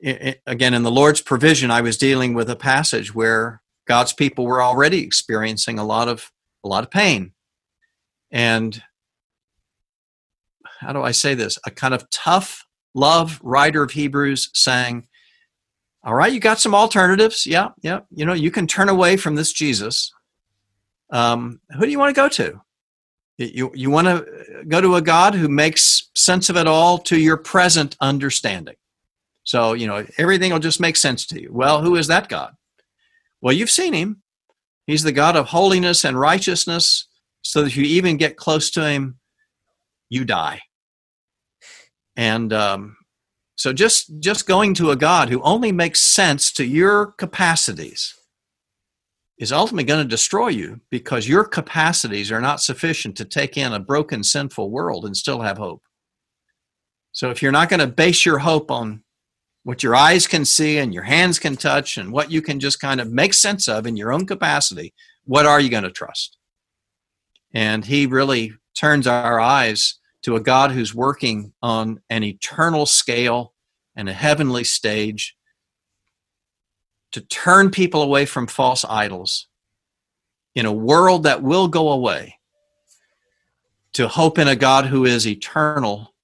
it, 0.00 0.40
again 0.46 0.74
in 0.74 0.84
the 0.84 0.90
lord's 0.90 1.20
provision 1.20 1.70
i 1.70 1.80
was 1.80 1.96
dealing 1.96 2.34
with 2.34 2.48
a 2.48 2.56
passage 2.56 3.12
where 3.14 3.60
god's 3.88 4.12
people 4.12 4.46
were 4.46 4.62
already 4.62 5.02
experiencing 5.02 5.78
a 5.78 5.84
lot 5.84 6.06
of 6.08 6.30
a 6.64 6.68
lot 6.68 6.84
of 6.84 6.90
pain. 6.90 7.32
And 8.30 8.80
how 10.78 10.92
do 10.92 11.02
i 11.02 11.10
say 11.10 11.34
this? 11.34 11.58
A 11.66 11.72
kind 11.72 11.94
of 11.94 12.08
tough 12.10 12.64
love 12.94 13.40
writer 13.42 13.82
of 13.82 13.90
hebrews 13.90 14.50
saying 14.54 15.08
all 16.04 16.14
right 16.14 16.32
you 16.32 16.40
got 16.40 16.60
some 16.60 16.74
alternatives 16.74 17.46
yeah 17.46 17.68
yeah 17.82 18.00
you 18.14 18.24
know 18.24 18.34
you 18.34 18.50
can 18.50 18.66
turn 18.66 18.88
away 18.88 19.16
from 19.16 19.34
this 19.34 19.52
jesus 19.52 20.12
um, 21.14 21.60
who 21.70 21.84
do 21.84 21.90
you 21.90 21.98
want 21.98 22.14
to 22.14 22.20
go 22.20 22.28
to? 22.28 22.60
You, 23.38 23.70
you 23.74 23.88
want 23.90 24.08
to 24.08 24.64
go 24.66 24.80
to 24.80 24.96
a 24.96 25.02
God 25.02 25.34
who 25.34 25.48
makes 25.48 26.10
sense 26.14 26.50
of 26.50 26.56
it 26.56 26.66
all 26.66 26.98
to 26.98 27.18
your 27.18 27.36
present 27.36 27.96
understanding. 28.00 28.74
So, 29.44 29.74
you 29.74 29.86
know, 29.86 30.06
everything 30.18 30.52
will 30.52 30.58
just 30.58 30.80
make 30.80 30.96
sense 30.96 31.26
to 31.26 31.40
you. 31.40 31.50
Well, 31.52 31.82
who 31.82 31.96
is 31.96 32.08
that 32.08 32.28
God? 32.28 32.54
Well, 33.40 33.52
you've 33.52 33.70
seen 33.70 33.92
him. 33.92 34.22
He's 34.86 35.02
the 35.02 35.12
God 35.12 35.36
of 35.36 35.46
holiness 35.46 36.04
and 36.04 36.18
righteousness, 36.18 37.06
so 37.42 37.60
that 37.60 37.68
if 37.68 37.76
you 37.76 37.84
even 37.84 38.16
get 38.16 38.36
close 38.36 38.70
to 38.70 38.88
him, 38.88 39.18
you 40.08 40.24
die. 40.24 40.62
And 42.16 42.52
um, 42.52 42.96
so 43.56 43.72
just 43.72 44.18
just 44.18 44.46
going 44.46 44.74
to 44.74 44.90
a 44.90 44.96
God 44.96 45.28
who 45.28 45.40
only 45.42 45.72
makes 45.72 46.00
sense 46.00 46.52
to 46.52 46.64
your 46.64 47.06
capacities 47.12 48.14
is 49.38 49.52
ultimately 49.52 49.84
going 49.84 50.02
to 50.02 50.08
destroy 50.08 50.48
you 50.48 50.80
because 50.90 51.28
your 51.28 51.44
capacities 51.44 52.30
are 52.30 52.40
not 52.40 52.60
sufficient 52.60 53.16
to 53.16 53.24
take 53.24 53.56
in 53.56 53.72
a 53.72 53.80
broken, 53.80 54.22
sinful 54.22 54.70
world 54.70 55.04
and 55.04 55.16
still 55.16 55.40
have 55.40 55.58
hope. 55.58 55.82
So 57.12 57.30
if 57.30 57.42
you're 57.42 57.52
not 57.52 57.68
going 57.68 57.80
to 57.80 57.86
base 57.86 58.24
your 58.24 58.38
hope 58.38 58.70
on 58.70 59.02
what 59.64 59.82
your 59.82 59.96
eyes 59.96 60.26
can 60.26 60.44
see 60.44 60.78
and 60.78 60.92
your 60.92 61.02
hands 61.04 61.38
can 61.38 61.56
touch 61.56 61.96
and 61.96 62.12
what 62.12 62.30
you 62.30 62.42
can 62.42 62.60
just 62.60 62.80
kind 62.80 63.00
of 63.00 63.10
make 63.10 63.34
sense 63.34 63.66
of 63.66 63.86
in 63.86 63.96
your 63.96 64.12
own 64.12 64.26
capacity, 64.26 64.94
what 65.24 65.46
are 65.46 65.60
you 65.60 65.68
going 65.68 65.84
to 65.84 65.90
trust? 65.90 66.36
And 67.52 67.84
he 67.84 68.06
really 68.06 68.52
turns 68.76 69.06
our 69.06 69.40
eyes 69.40 69.98
to 70.24 70.36
a 70.36 70.40
God 70.40 70.70
who's 70.70 70.94
working 70.94 71.52
on 71.62 72.00
an 72.10 72.24
eternal 72.24 72.86
scale 72.86 73.52
and 73.94 74.08
a 74.08 74.12
heavenly 74.12 74.64
stage 74.64 75.36
to 77.12 77.20
turn 77.20 77.70
people 77.70 78.02
away 78.02 78.26
from 78.26 78.46
false 78.46 78.84
idols 78.84 79.46
in 80.54 80.66
a 80.66 80.72
world 80.72 81.24
that 81.24 81.42
will 81.42 81.68
go 81.68 81.90
away, 81.90 82.38
to 83.92 84.08
hope 84.08 84.38
in 84.38 84.48
a 84.48 84.56
God 84.56 84.86
who 84.86 85.04
is 85.04 85.26
eternal 85.26 86.14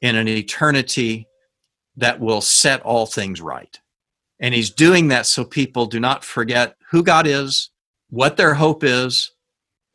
in 0.00 0.16
an 0.16 0.28
eternity 0.28 1.26
that 1.96 2.20
will 2.20 2.40
set 2.40 2.82
all 2.82 3.06
things 3.06 3.40
right. 3.40 3.80
And 4.38 4.54
he's 4.54 4.70
doing 4.70 5.08
that 5.08 5.26
so 5.26 5.44
people 5.44 5.86
do 5.86 5.98
not 5.98 6.24
forget 6.24 6.76
who 6.90 7.02
God 7.02 7.26
is, 7.26 7.70
what 8.10 8.36
their 8.36 8.54
hope 8.54 8.84
is, 8.84 9.33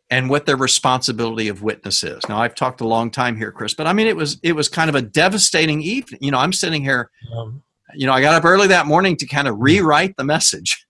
and 0.09 0.29
what 0.29 0.45
their 0.45 0.57
responsibility 0.57 1.47
of 1.49 1.61
witness 1.61 2.03
is. 2.03 2.21
Now 2.27 2.39
I've 2.39 2.55
talked 2.55 2.81
a 2.81 2.87
long 2.87 3.11
time 3.11 3.37
here, 3.37 3.51
Chris, 3.51 3.73
but 3.73 3.87
I 3.87 3.93
mean 3.93 4.07
it 4.07 4.15
was 4.15 4.39
it 4.43 4.53
was 4.53 4.69
kind 4.69 4.89
of 4.89 4.95
a 4.95 5.01
devastating 5.01 5.81
evening. 5.81 6.19
You 6.21 6.31
know, 6.31 6.39
I'm 6.39 6.53
sitting 6.53 6.83
here 6.83 7.09
um, 7.35 7.63
you 7.93 8.05
know, 8.05 8.13
I 8.13 8.21
got 8.21 8.35
up 8.35 8.45
early 8.45 8.67
that 8.67 8.85
morning 8.85 9.15
to 9.17 9.25
kind 9.25 9.47
of 9.47 9.57
rewrite 9.59 10.15
the 10.17 10.23
message. 10.23 10.85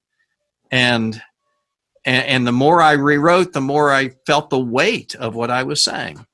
And, 0.72 1.22
and, 2.06 2.26
and 2.26 2.48
the 2.48 2.52
more 2.52 2.82
I 2.82 2.94
rewrote, 2.94 3.54
the 3.54 3.62
more 3.62 3.92
I 3.92 4.10
felt 4.26 4.50
the 4.50 4.60
weight 4.60 5.16
of 5.16 5.36
what 5.36 5.52
I 5.52 5.64
was 5.64 5.84
saying. 5.84 6.26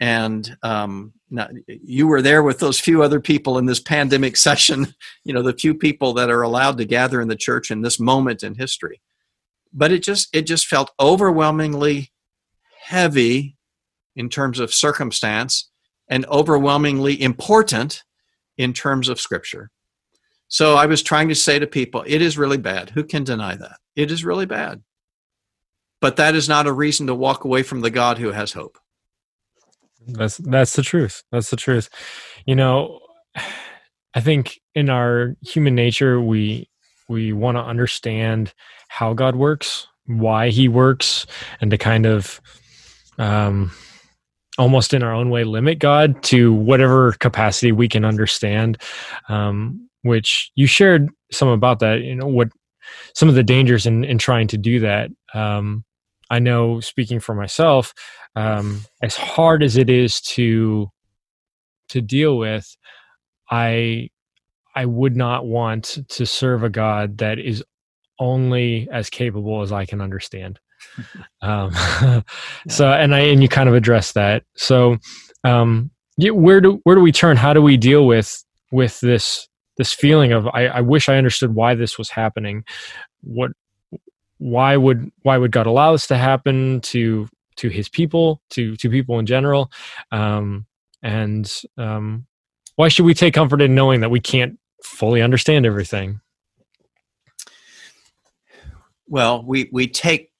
And 0.00 0.56
um, 0.62 1.12
now, 1.30 1.48
you 1.66 2.06
were 2.06 2.22
there 2.22 2.42
with 2.42 2.58
those 2.58 2.80
few 2.80 3.02
other 3.02 3.20
people 3.20 3.58
in 3.58 3.66
this 3.66 3.80
pandemic 3.80 4.36
session, 4.36 4.94
you 5.24 5.32
know, 5.32 5.42
the 5.42 5.52
few 5.52 5.74
people 5.74 6.14
that 6.14 6.30
are 6.30 6.42
allowed 6.42 6.78
to 6.78 6.84
gather 6.84 7.20
in 7.20 7.28
the 7.28 7.36
church 7.36 7.70
in 7.70 7.82
this 7.82 8.00
moment 8.00 8.42
in 8.42 8.54
history. 8.54 9.00
But 9.74 9.92
it 9.92 10.02
just 10.02 10.34
it 10.34 10.42
just 10.42 10.66
felt 10.66 10.92
overwhelmingly 11.00 12.12
heavy 12.80 13.56
in 14.16 14.28
terms 14.28 14.60
of 14.60 14.72
circumstance 14.72 15.70
and 16.08 16.24
overwhelmingly 16.26 17.20
important 17.20 18.04
in 18.56 18.72
terms 18.72 19.08
of 19.08 19.20
scripture. 19.20 19.70
So 20.48 20.74
I 20.74 20.86
was 20.86 21.02
trying 21.02 21.28
to 21.30 21.34
say 21.34 21.58
to 21.58 21.66
people, 21.66 22.04
it 22.06 22.22
is 22.22 22.38
really 22.38 22.58
bad. 22.58 22.90
Who 22.90 23.02
can 23.02 23.24
deny 23.24 23.56
that? 23.56 23.78
It 23.96 24.10
is 24.10 24.24
really 24.24 24.46
bad. 24.46 24.82
But 26.00 26.16
that 26.16 26.34
is 26.34 26.48
not 26.48 26.66
a 26.66 26.72
reason 26.72 27.06
to 27.06 27.14
walk 27.14 27.44
away 27.44 27.62
from 27.62 27.80
the 27.80 27.90
God 27.90 28.18
who 28.18 28.30
has 28.30 28.52
hope. 28.52 28.78
That's 30.06 30.36
that's 30.36 30.76
the 30.76 30.82
truth. 30.82 31.22
That's 31.32 31.50
the 31.50 31.56
truth. 31.56 31.88
You 32.46 32.54
know, 32.54 33.00
I 34.16 34.20
think 34.20 34.60
in 34.74 34.90
our 34.90 35.34
human 35.40 35.74
nature 35.74 36.20
we 36.20 36.68
we 37.08 37.32
want 37.32 37.56
to 37.56 37.62
understand 37.62 38.52
how 38.88 39.14
God 39.14 39.36
works, 39.36 39.86
why 40.06 40.50
he 40.50 40.68
works, 40.68 41.26
and 41.60 41.70
to 41.70 41.78
kind 41.78 42.06
of 42.06 42.40
um 43.18 43.70
almost 44.56 44.94
in 44.94 45.02
our 45.02 45.12
own 45.12 45.30
way 45.30 45.44
limit 45.44 45.78
God 45.78 46.22
to 46.24 46.52
whatever 46.52 47.12
capacity 47.12 47.72
we 47.72 47.88
can 47.88 48.04
understand. 48.04 48.80
Um, 49.28 49.88
which 50.02 50.52
you 50.54 50.66
shared 50.66 51.08
some 51.32 51.48
about 51.48 51.80
that. 51.80 52.02
You 52.02 52.14
know 52.14 52.26
what 52.26 52.48
some 53.14 53.28
of 53.28 53.34
the 53.34 53.42
dangers 53.42 53.86
in 53.86 54.04
in 54.04 54.18
trying 54.18 54.48
to 54.48 54.58
do 54.58 54.80
that. 54.80 55.10
Um, 55.32 55.84
I 56.30 56.38
know, 56.38 56.80
speaking 56.80 57.20
for 57.20 57.34
myself, 57.34 57.92
um, 58.36 58.82
as 59.02 59.16
hard 59.16 59.62
as 59.62 59.76
it 59.76 59.90
is 59.90 60.20
to 60.22 60.90
to 61.88 62.00
deal 62.00 62.38
with, 62.38 62.76
I 63.50 64.10
I 64.74 64.86
would 64.86 65.16
not 65.16 65.46
want 65.46 65.98
to 66.08 66.26
serve 66.26 66.62
a 66.64 66.70
God 66.70 67.18
that 67.18 67.38
is 67.38 67.62
only 68.18 68.88
as 68.92 69.10
capable 69.10 69.62
as 69.62 69.72
I 69.72 69.86
can 69.86 70.00
understand. 70.00 70.60
um. 71.42 71.72
So, 72.68 72.90
and 72.90 73.14
I 73.14 73.20
and 73.20 73.42
you 73.42 73.48
kind 73.48 73.68
of 73.68 73.74
address 73.74 74.12
that. 74.12 74.44
So, 74.56 74.98
um, 75.44 75.90
yeah, 76.16 76.30
where 76.30 76.60
do 76.60 76.80
where 76.84 76.96
do 76.96 77.02
we 77.02 77.12
turn? 77.12 77.36
How 77.36 77.52
do 77.52 77.60
we 77.62 77.76
deal 77.76 78.06
with 78.06 78.42
with 78.70 79.00
this 79.00 79.48
this 79.76 79.92
feeling 79.92 80.32
of 80.32 80.46
I, 80.48 80.66
I 80.66 80.80
wish 80.80 81.08
I 81.08 81.16
understood 81.16 81.54
why 81.54 81.74
this 81.74 81.98
was 81.98 82.10
happening? 82.10 82.64
What 83.22 83.52
why 84.38 84.76
would 84.76 85.10
why 85.22 85.38
would 85.38 85.52
God 85.52 85.66
allow 85.66 85.92
this 85.92 86.06
to 86.08 86.16
happen 86.16 86.80
to 86.82 87.28
to 87.56 87.68
His 87.68 87.88
people 87.88 88.40
to 88.50 88.76
to 88.76 88.90
people 88.90 89.18
in 89.18 89.26
general? 89.26 89.70
Um, 90.12 90.66
and 91.02 91.52
um, 91.76 92.26
why 92.76 92.88
should 92.88 93.04
we 93.04 93.14
take 93.14 93.34
comfort 93.34 93.60
in 93.60 93.74
knowing 93.74 94.00
that 94.00 94.10
we 94.10 94.20
can't 94.20 94.58
fully 94.84 95.22
understand 95.22 95.66
everything? 95.66 96.20
Well, 99.06 99.44
we 99.44 99.68
we 99.72 99.88
take 99.88 100.30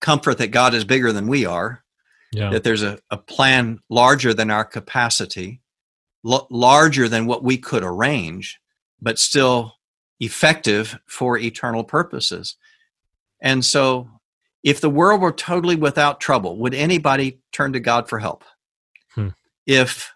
comfort 0.00 0.38
that 0.38 0.48
God 0.48 0.74
is 0.74 0.84
bigger 0.84 1.12
than 1.12 1.26
we 1.26 1.46
are, 1.46 1.84
yeah. 2.32 2.50
that 2.50 2.64
there's 2.64 2.82
a, 2.82 2.98
a 3.10 3.16
plan 3.16 3.80
larger 3.88 4.34
than 4.34 4.50
our 4.50 4.64
capacity, 4.64 5.60
l- 6.26 6.46
larger 6.50 7.08
than 7.08 7.26
what 7.26 7.42
we 7.42 7.56
could 7.56 7.82
arrange, 7.82 8.60
but 9.00 9.18
still 9.18 9.74
effective 10.20 10.98
for 11.06 11.38
eternal 11.38 11.84
purposes. 11.84 12.56
And 13.40 13.64
so, 13.64 14.08
if 14.62 14.80
the 14.80 14.90
world 14.90 15.20
were 15.20 15.32
totally 15.32 15.76
without 15.76 16.20
trouble, 16.20 16.58
would 16.58 16.74
anybody 16.74 17.40
turn 17.52 17.72
to 17.74 17.80
God 17.80 18.08
for 18.08 18.18
help? 18.18 18.44
Hmm. 19.10 19.28
If 19.66 20.14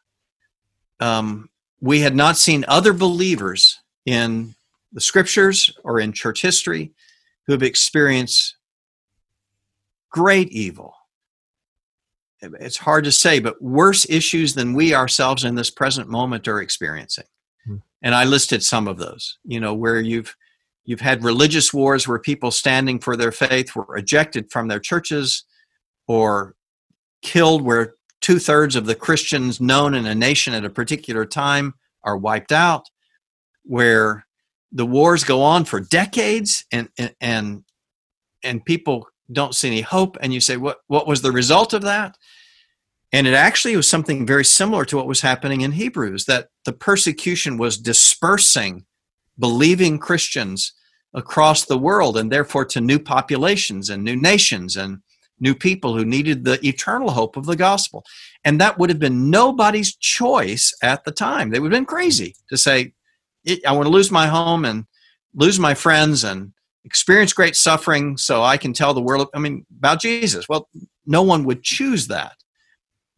um, 1.01 1.51
we 1.81 2.01
had 2.01 2.17
not 2.17 2.37
seen 2.37 2.65
other 2.69 2.93
believers 2.93 3.79
in 4.05 4.55
the 4.93 5.01
scriptures 5.01 5.71
or 5.85 6.01
in 6.01 6.13
church 6.13 6.43
history 6.43 6.93
who 7.47 7.53
have 7.53 7.63
experienced 7.63 8.57
great 10.11 10.49
evil. 10.51 10.95
It's 12.41 12.77
hard 12.77 13.05
to 13.05 13.13
say, 13.13 13.41
but 13.41 13.61
worse 13.61 14.09
issues 14.09 14.55
than 14.55 14.75
we 14.75 14.95
ourselves 14.95 15.45
in 15.45 15.57
this 15.57 15.71
present 15.71 16.09
moment 16.09 16.47
are 16.47 16.61
experiencing. 16.61 17.25
Hmm. 17.67 17.77
And 18.03 18.15
I 18.15 18.25
listed 18.25 18.63
some 18.63 18.87
of 18.87 18.99
those, 18.99 19.39
you 19.45 19.59
know, 19.59 19.75
where 19.75 20.01
you've 20.01 20.37
you've 20.85 21.01
had 21.01 21.23
religious 21.25 21.75
wars 21.75 22.09
where 22.09 22.19
people 22.19 22.51
standing 22.51 22.99
for 22.99 23.17
their 23.17 23.33
faith 23.33 23.75
were 23.77 23.97
ejected 23.97 24.51
from 24.51 24.69
their 24.69 24.79
churches 24.79 25.45
or 26.07 26.55
killed 27.21 27.63
where 27.63 27.95
two-thirds 28.21 28.77
of 28.77 28.87
the 28.87 28.95
Christians 28.95 29.61
known 29.61 29.95
in 29.95 30.07
a 30.07 30.15
nation 30.15 30.55
at 30.55 30.65
a 30.65 30.71
particular 30.71 31.25
time 31.25 31.75
are 32.03 32.17
wiped 32.17 32.53
out, 32.53 32.87
where 33.63 34.27
the 34.73 34.87
wars 34.87 35.25
go 35.25 35.43
on 35.43 35.65
for 35.65 35.81
decades 35.81 36.65
and 36.73 36.89
and 37.21 37.65
and 38.43 38.65
people 38.65 39.07
don't 39.33 39.55
see 39.55 39.69
any 39.69 39.81
hope 39.81 40.17
and 40.21 40.33
you 40.33 40.41
say 40.41 40.57
what 40.57 40.79
what 40.87 41.07
was 41.07 41.23
the 41.23 41.33
result 41.33 41.73
of 41.73 41.83
that? 41.83 42.17
And 43.13 43.27
it 43.27 43.35
actually 43.35 43.75
was 43.75 43.89
something 43.89 44.27
very 44.27 44.45
similar 44.45 44.85
to 44.85 44.97
what 44.97 45.07
was 45.07 45.23
happening 45.23 45.63
in 45.63 45.73
Hebrews 45.73 46.27
that 46.27 46.49
the 46.65 46.75
persecution 46.75 47.57
was 47.57 47.79
dispersing 47.79 48.85
believing 49.39 49.99
Christians 49.99 50.73
across 51.15 51.65
the 51.65 51.79
world 51.79 52.17
and 52.17 52.31
therefore 52.31 52.65
to 52.67 52.81
new 52.81 52.99
populations 52.99 53.89
and 53.89 54.05
new 54.05 54.17
nations 54.17 54.77
and 54.77 54.99
new 55.41 55.55
people 55.55 55.97
who 55.97 56.05
needed 56.05 56.45
the 56.45 56.59
eternal 56.67 57.11
hope 57.11 57.37
of 57.37 57.47
the 57.47 57.57
gospel. 57.57 58.05
And 58.45 58.61
that 58.61 58.79
would 58.79 58.91
have 58.91 58.99
been 58.99 59.31
nobody's 59.31 59.95
choice 59.97 60.75
at 60.83 61.05
the 61.05 61.13
time. 61.13 61.51
They 61.51 61.61
would 61.61 61.73
have 61.73 61.79
been 61.79 61.87
crazy 61.87 62.35
to 62.49 62.57
say, 62.57 62.93
I 63.67 63.73
want 63.73 63.87
to 63.87 63.93
lose 63.93 64.11
my 64.11 64.27
home 64.27 64.65
and 64.65 64.85
lose 65.35 65.59
my 65.59 65.75
friends 65.75 66.25
and 66.25 66.53
experience 66.85 67.33
great 67.33 67.57
suffering 67.57 68.17
so 68.17 68.43
I 68.43 68.57
can 68.57 68.73
tell 68.73 68.95
the 68.95 69.03
world, 69.03 69.29
I 69.35 69.39
mean, 69.39 69.67
about 69.79 70.01
Jesus. 70.01 70.49
Well, 70.49 70.69
no 71.07 71.23
one 71.23 71.45
would 71.45 71.63
choose 71.63 72.09
that. 72.09 72.37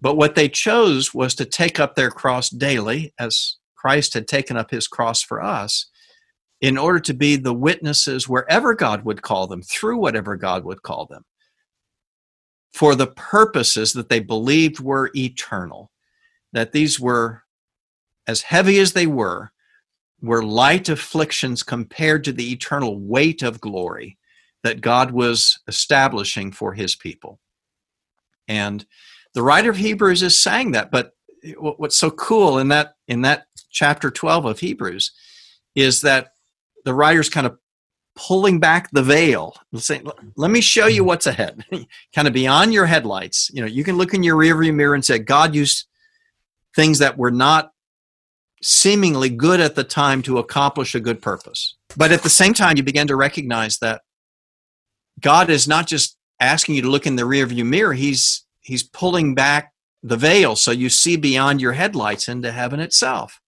But 0.01 0.17
what 0.17 0.35
they 0.35 0.49
chose 0.49 1.13
was 1.13 1.35
to 1.35 1.45
take 1.45 1.79
up 1.79 1.95
their 1.95 2.11
cross 2.11 2.49
daily, 2.49 3.13
as 3.19 3.57
Christ 3.77 4.15
had 4.15 4.27
taken 4.27 4.57
up 4.57 4.71
his 4.71 4.89
cross 4.89 5.23
for 5.23 5.43
us, 5.43 5.87
in 6.61 6.77
order 6.77 7.01
to 7.01 7.15
be 7.15 7.37
the 7.37 7.55
witnesses 7.55 8.29
wherever 8.29 8.75
God 8.75 9.05
would 9.05 9.23
call 9.23 9.47
them, 9.47 9.63
through 9.63 9.99
whatever 9.99 10.37
God 10.37 10.65
would 10.65 10.83
call 10.83 11.07
them, 11.07 11.25
for 12.73 12.95
the 12.95 13.09
purposes 13.09 13.93
that 13.93 14.09
they 14.09 14.21
believed 14.21 14.81
were 14.81 15.11
eternal. 15.15 15.91
That 16.53 16.73
these 16.73 16.99
were, 16.99 17.43
as 18.27 18.43
heavy 18.43 18.79
as 18.79 18.93
they 18.93 19.07
were, 19.07 19.53
were 20.21 20.43
light 20.43 20.89
afflictions 20.89 21.63
compared 21.63 22.25
to 22.25 22.33
the 22.33 22.53
eternal 22.53 22.99
weight 22.99 23.43
of 23.43 23.61
glory 23.61 24.19
that 24.63 24.81
God 24.81 25.11
was 25.11 25.61
establishing 25.67 26.53
for 26.53 26.75
his 26.75 26.95
people. 26.95 27.39
And 28.47 28.85
the 29.33 29.43
writer 29.43 29.71
of 29.71 29.77
Hebrews 29.77 30.23
is 30.23 30.39
saying 30.39 30.73
that, 30.73 30.91
but 30.91 31.13
what's 31.57 31.97
so 31.97 32.11
cool 32.11 32.59
in 32.59 32.69
that 32.69 32.97
in 33.09 33.23
that 33.23 33.47
chapter 33.71 34.11
12 34.11 34.45
of 34.45 34.59
Hebrews 34.59 35.13
is 35.75 36.03
that 36.03 36.33
the 36.85 36.93
writer's 36.93 37.31
kind 37.31 37.47
of 37.47 37.59
pulling 38.17 38.61
back 38.61 38.91
the 38.91 39.03
veil. 39.03 39.55
Saying 39.77 40.05
mm-hmm. 40.05 40.29
let 40.37 40.51
me 40.51 40.61
show 40.61 40.87
you 40.87 41.03
mm-hmm. 41.03 41.09
what's 41.09 41.27
ahead. 41.27 41.65
Kind 42.15 42.29
of 42.29 42.35
beyond 42.35 42.73
your 42.73 42.87
headlights. 42.87 43.51
You 43.53 43.63
know 43.63 43.69
you 43.69 43.85
can 43.85 43.97
look 43.97 44.15
in 44.15 44.23
your 44.23 44.37
rearview 44.37 44.75
mirror 44.75 44.95
and 44.95 45.05
say 45.05 45.19
god 45.19 45.55
used 45.55 45.87
things 46.75 46.99
that 47.01 47.19
were 47.19 47.31
not 47.31 47.73
seemingly 48.63 49.31
good 49.31 49.61
at 49.61 49.75
the 49.75 49.85
time 49.85 50.23
to 50.23 50.39
accomplish 50.39 50.95
a 50.95 51.01
good 51.01 51.23
purpose. 51.23 51.77
But 51.97 52.13
at 52.13 52.23
the 52.23 52.31
same 52.31 52.53
time, 52.53 52.77
you 52.77 52.83
begin 52.83 53.07
to 53.09 53.17
recognize 53.17 53.79
that 53.79 54.03
God 55.21 55.51
is 55.51 55.67
not 55.67 55.87
just 55.87 56.17
asking 56.41 56.75
you 56.75 56.83
to 56.83 56.91
look 56.91 57.07
in 57.07 57.17
the 57.17 57.23
rearview 57.23 57.67
mirror, 57.67 57.95
He's 57.95 58.45
He's 58.61 58.83
pulling 58.83 59.35
back 59.35 59.73
the 60.03 60.17
veil 60.17 60.57
so 60.57 60.71
you 60.71 60.89
see 60.89 61.17
beyond 61.17 61.61
your 61.61 61.73
headlights 61.73 62.29
into 62.29 62.53
heaven 62.53 62.81
itself. 62.81 63.41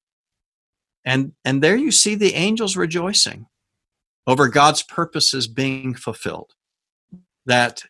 And 1.05 1.33
and 1.45 1.63
there 1.63 1.77
you 1.77 1.91
see 1.91 2.15
the 2.15 2.35
angels 2.35 2.77
rejoicing 2.77 3.47
over 4.27 4.49
God's 4.49 4.83
purposes 4.83 5.47
being 5.47 5.95
fulfilled. 5.95 6.53
That 7.47 7.83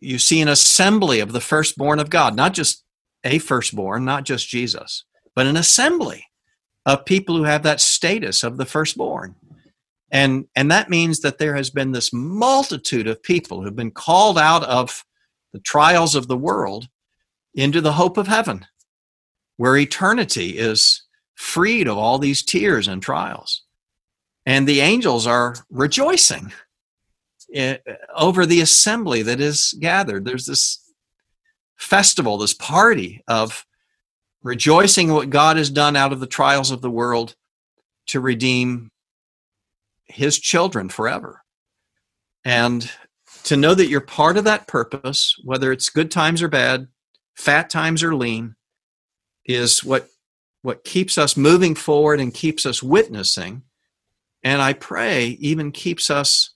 you 0.00 0.18
see 0.18 0.40
an 0.40 0.48
assembly 0.48 1.20
of 1.20 1.32
the 1.32 1.40
firstborn 1.40 1.98
of 1.98 2.10
God, 2.10 2.36
not 2.36 2.54
just 2.54 2.84
a 3.24 3.38
firstborn, 3.38 4.04
not 4.04 4.24
just 4.24 4.48
Jesus, 4.48 5.04
but 5.34 5.46
an 5.46 5.56
assembly 5.56 6.26
of 6.84 7.04
people 7.04 7.36
who 7.36 7.44
have 7.44 7.62
that 7.62 7.80
status 7.80 8.42
of 8.42 8.56
the 8.56 8.66
firstborn. 8.66 9.36
And, 10.10 10.46
and 10.54 10.70
that 10.70 10.90
means 10.90 11.20
that 11.20 11.38
there 11.38 11.54
has 11.54 11.70
been 11.70 11.92
this 11.92 12.12
multitude 12.12 13.06
of 13.06 13.22
people 13.22 13.62
who've 13.62 13.74
been 13.74 13.92
called 13.92 14.38
out 14.38 14.62
of 14.64 15.04
the 15.52 15.60
trials 15.60 16.14
of 16.14 16.28
the 16.28 16.36
world 16.36 16.88
into 17.54 17.80
the 17.80 17.92
hope 17.92 18.16
of 18.16 18.26
heaven, 18.26 18.66
where 19.56 19.76
eternity 19.76 20.58
is 20.58 21.02
freed 21.34 21.88
of 21.88 21.96
all 21.96 22.18
these 22.18 22.42
tears 22.42 22.88
and 22.88 23.02
trials. 23.02 23.62
And 24.44 24.66
the 24.66 24.80
angels 24.80 25.26
are 25.26 25.54
rejoicing 25.70 26.52
over 28.14 28.46
the 28.46 28.60
assembly 28.60 29.22
that 29.22 29.40
is 29.40 29.74
gathered. 29.78 30.24
There's 30.24 30.46
this 30.46 30.82
festival, 31.76 32.38
this 32.38 32.54
party 32.54 33.22
of 33.28 33.66
rejoicing 34.42 35.12
what 35.12 35.30
God 35.30 35.56
has 35.56 35.70
done 35.70 35.96
out 35.96 36.12
of 36.12 36.20
the 36.20 36.26
trials 36.26 36.70
of 36.70 36.80
the 36.80 36.90
world 36.90 37.36
to 38.06 38.20
redeem 38.20 38.90
his 40.04 40.38
children 40.38 40.88
forever. 40.88 41.42
And 42.44 42.90
to 43.44 43.56
know 43.56 43.74
that 43.74 43.88
you're 43.88 44.00
part 44.00 44.36
of 44.36 44.44
that 44.44 44.66
purpose, 44.66 45.36
whether 45.44 45.72
it's 45.72 45.88
good 45.88 46.10
times 46.10 46.42
or 46.42 46.48
bad, 46.48 46.88
fat 47.34 47.70
times 47.70 48.02
or 48.02 48.14
lean, 48.14 48.56
is 49.44 49.82
what 49.82 50.08
what 50.62 50.84
keeps 50.84 51.18
us 51.18 51.36
moving 51.36 51.74
forward 51.74 52.20
and 52.20 52.32
keeps 52.32 52.64
us 52.64 52.82
witnessing. 52.82 53.62
And 54.44 54.60
I 54.60 54.72
pray 54.72 55.26
even 55.40 55.72
keeps 55.72 56.10
us 56.10 56.50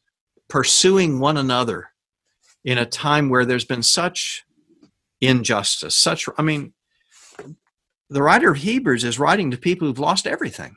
pursuing 0.49 1.18
one 1.18 1.37
another 1.37 1.90
in 2.64 2.79
a 2.79 2.87
time 2.87 3.29
where 3.29 3.44
there's 3.44 3.64
been 3.64 3.83
such 3.83 4.44
injustice, 5.20 5.96
such 5.96 6.29
I 6.37 6.42
mean, 6.42 6.72
the 8.09 8.22
writer 8.22 8.51
of 8.51 8.59
Hebrews 8.59 9.05
is 9.05 9.18
writing 9.18 9.51
to 9.51 9.57
people 9.57 9.87
who've 9.88 9.99
lost 9.99 10.27
everything. 10.27 10.77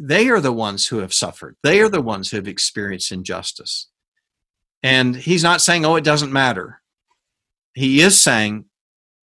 They 0.00 0.28
are 0.28 0.40
the 0.40 0.52
ones 0.52 0.86
who 0.86 0.98
have 0.98 1.14
suffered. 1.14 1.56
They 1.62 1.80
are 1.80 1.88
the 1.88 2.02
ones 2.02 2.30
who 2.30 2.36
have 2.36 2.48
experienced 2.48 3.12
injustice. 3.12 3.88
And 4.82 5.16
he's 5.16 5.42
not 5.42 5.60
saying, 5.60 5.84
oh, 5.84 5.96
it 5.96 6.04
doesn't 6.04 6.32
matter. 6.32 6.80
He 7.74 8.00
is 8.00 8.20
saying, 8.20 8.64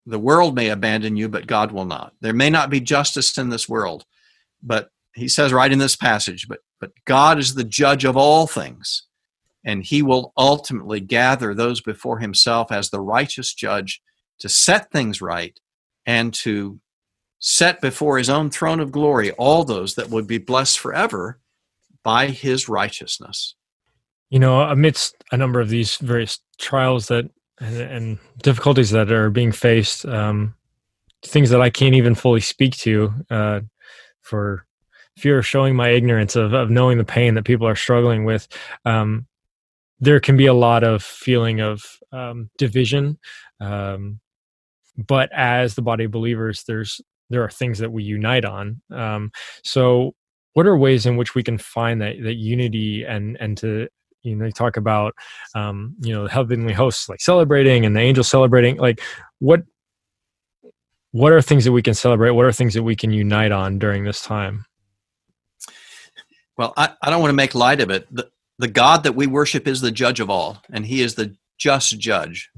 the 0.07 0.19
world 0.19 0.55
may 0.55 0.69
abandon 0.69 1.17
you, 1.17 1.29
but 1.29 1.47
God 1.47 1.73
will 1.73 1.87
not. 1.87 2.12
There 2.21 2.35
may 2.35 2.51
not 2.51 2.71
be 2.71 2.81
justice 2.81 3.38
in 3.38 3.49
this 3.49 3.69
world, 3.69 4.05
but 4.62 4.90
he 5.14 5.29
says 5.29 5.53
right 5.53 5.72
in 5.72 5.79
this 5.79 5.96
passage, 5.96 6.48
but, 6.48 6.61
but 6.81 6.92
God 7.05 7.38
is 7.38 7.55
the 7.55 7.64
judge 7.64 8.05
of 8.05 8.16
all 8.16 8.46
things, 8.46 9.07
and 9.64 9.85
he 9.85 10.03
will 10.03 10.33
ultimately 10.37 11.00
gather 11.00 11.55
those 11.55 11.81
before 11.81 12.18
himself 12.18 12.72
as 12.72 12.90
the 12.90 13.00
righteous 13.00 13.55
judge 13.55 14.03
to 14.40 14.48
set 14.48 14.90
things 14.90 15.22
right 15.22 15.59
and 16.07 16.35
to 16.35 16.81
set 17.38 17.81
before 17.81 18.18
his 18.18 18.31
own 18.31 18.50
throne 18.50 18.81
of 18.81 18.90
glory 18.90 19.31
all 19.33 19.64
those 19.64 19.94
that 19.94 20.11
would 20.11 20.27
be 20.27 20.38
blessed 20.38 20.79
forever 20.79 21.38
by 22.03 22.29
his 22.29 22.68
righteousness. 22.68 23.55
You 24.31 24.38
know, 24.38 24.62
amidst 24.62 25.14
a 25.31 25.37
number 25.37 25.61
of 25.61 25.68
these 25.68 25.96
various 25.98 26.40
trials 26.59 27.09
that 27.09 27.31
and, 27.61 27.77
and 27.77 28.18
difficulties 28.42 28.90
that 28.90 29.12
are 29.12 29.31
being 29.31 29.53
faced, 29.53 30.07
um, 30.07 30.55
things 31.22 31.50
that 31.50 31.61
I 31.61 31.70
can't 31.70 31.94
even 31.94 32.14
fully 32.14 32.40
speak 32.40 32.77
to 32.79 33.12
uh, 33.31 33.61
for 34.20 34.66
fear 35.16 35.38
of 35.38 35.46
showing 35.46 35.77
my 35.77 35.90
ignorance 35.90 36.37
of, 36.37 36.53
of 36.53 36.70
knowing 36.70 36.98
the 36.98 37.05
pain 37.05 37.35
that 37.35 37.44
people 37.44 37.66
are 37.66 37.77
struggling 37.77 38.24
with. 38.24 38.48
Um, 38.85 39.27
there 40.00 40.20
can 40.20 40.37
be 40.37 40.46
a 40.46 40.55
lot 40.55 40.85
of 40.85 41.03
feeling 41.03 41.61
of 41.61 41.85
um, 42.12 42.50
division, 42.59 43.18
um, 43.61 44.20
but 44.96 45.31
as 45.33 45.74
the 45.74 45.83
body 45.83 46.05
of 46.05 46.11
believers 46.11 46.64
there's 46.66 47.00
there 47.31 47.42
are 47.42 47.50
things 47.50 47.79
that 47.79 47.90
we 47.90 48.03
unite 48.03 48.44
on 48.44 48.81
um, 48.92 49.31
so 49.62 50.14
what 50.53 50.66
are 50.66 50.77
ways 50.77 51.07
in 51.07 51.16
which 51.16 51.35
we 51.35 51.42
can 51.42 51.59
find 51.59 52.00
that 52.00 52.16
that 52.22 52.35
unity 52.35 53.05
and 53.05 53.37
and 53.40 53.57
to 53.59 53.88
you 54.22 54.37
know 54.37 54.50
talk 54.50 54.77
about 54.77 55.14
um, 55.55 55.94
you 56.00 56.12
know 56.12 56.27
heavenly 56.27 56.72
hosts 56.72 57.09
like 57.09 57.20
celebrating 57.20 57.85
and 57.85 57.96
the 57.96 58.00
angels 58.00 58.29
celebrating 58.29 58.77
like 58.77 59.00
what 59.38 59.62
what 61.12 61.33
are 61.33 61.42
things 61.42 61.64
that 61.64 61.72
we 61.72 61.83
can 61.83 61.94
celebrate 61.94 62.31
what 62.31 62.44
are 62.44 62.53
things 62.53 62.74
that 62.74 62.83
we 62.83 62.96
can 62.96 63.11
unite 63.11 63.53
on 63.53 63.79
during 63.79 64.05
this 64.05 64.22
time 64.22 64.64
well 66.57 66.73
i, 66.77 66.90
I 67.03 67.11
don't 67.11 67.21
want 67.21 67.31
to 67.31 67.37
make 67.37 67.55
light 67.55 67.81
of 67.81 67.90
it 67.90 68.07
the, 68.14 68.31
the 68.59 68.69
god 68.69 69.05
that 69.05 69.14
we 69.14 69.27
worship 69.27 69.67
is 69.67 69.81
the 69.81 69.90
judge 69.90 70.21
of 70.21 70.31
all 70.31 70.62
and 70.73 70.87
he 70.87 71.01
is 71.01 71.14
the 71.14 71.37
just 71.59 71.99
judge 71.99 72.51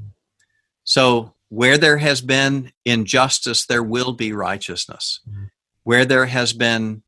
so 0.85 1.35
where 1.48 1.78
there 1.78 1.98
has 1.98 2.20
been 2.20 2.72
injustice, 2.85 3.66
there 3.66 3.82
will 3.82 4.12
be 4.12 4.32
righteousness. 4.32 5.20
Where 5.85 6.04
there 6.04 6.26
has 6.26 6.52
been 6.52 7.02